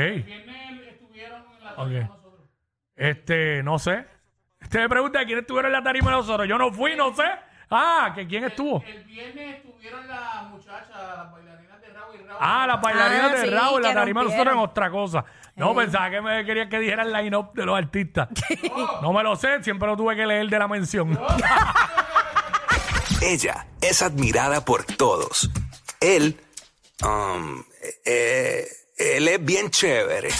Ok. 1.78 1.92
Este, 2.96 3.64
no 3.64 3.80
sé. 3.80 4.06
Usted 4.74 4.82
me 4.86 4.90
pregunta 4.90 5.24
quién 5.24 5.38
estuvieron 5.38 5.70
en 5.70 5.74
la 5.74 5.84
tarima 5.84 6.10
de 6.10 6.18
nosotros. 6.18 6.50
Yo 6.50 6.58
no 6.58 6.74
fui, 6.74 6.96
no 6.96 7.16
sé. 7.16 7.22
Ah, 7.70 8.12
que 8.16 8.26
quién 8.26 8.44
estuvo. 8.46 8.84
El 8.88 9.04
viernes 9.04 9.58
estuvieron 9.58 10.08
las 10.08 10.46
muchachas, 10.50 10.90
las 10.90 11.32
bailarinas 11.32 11.80
de 11.80 11.90
Raúl 11.94 12.16
y 12.16 12.24
Raúl. 12.26 12.38
Ah, 12.40 12.66
las 12.66 12.82
bailarinas 12.82 13.32
Ah, 13.32 13.36
de 13.36 13.42
sí, 13.44 13.50
Raúl 13.52 13.76
en 13.76 13.82
la 13.84 13.90
que 13.90 13.94
tarima 13.94 14.22
de 14.22 14.26
nosotros 14.26 14.48
en 14.48 14.54
rompieron. 14.60 14.72
otra 14.72 14.90
cosa. 14.90 15.26
No, 15.58 15.76
pensaba 15.76 16.10
que 16.10 16.22
me 16.22 16.44
querían 16.44 16.70
que 16.70 16.80
dijera 16.80 17.04
el 17.04 17.14
line-up 17.14 17.54
de 17.54 17.66
los 17.68 17.78
artistas. 17.78 18.30
no 19.04 19.14
me 19.14 19.22
lo 19.22 19.36
sé, 19.36 19.64
siempre 19.64 19.88
lo 19.88 19.96
tuve 19.96 20.16
que 20.16 20.26
leer 20.26 20.50
de 20.50 20.58
la 20.58 20.68
mención. 20.68 21.12
Ella 23.22 23.68
es 23.80 24.02
admirada 24.02 24.66
por 24.66 24.86
todos. 24.86 25.52
Él, 26.02 26.36
um, 27.06 27.64
eh, 28.06 28.66
él 28.98 29.28
es 29.28 29.46
bien 29.46 29.70
chévere. 29.70 30.30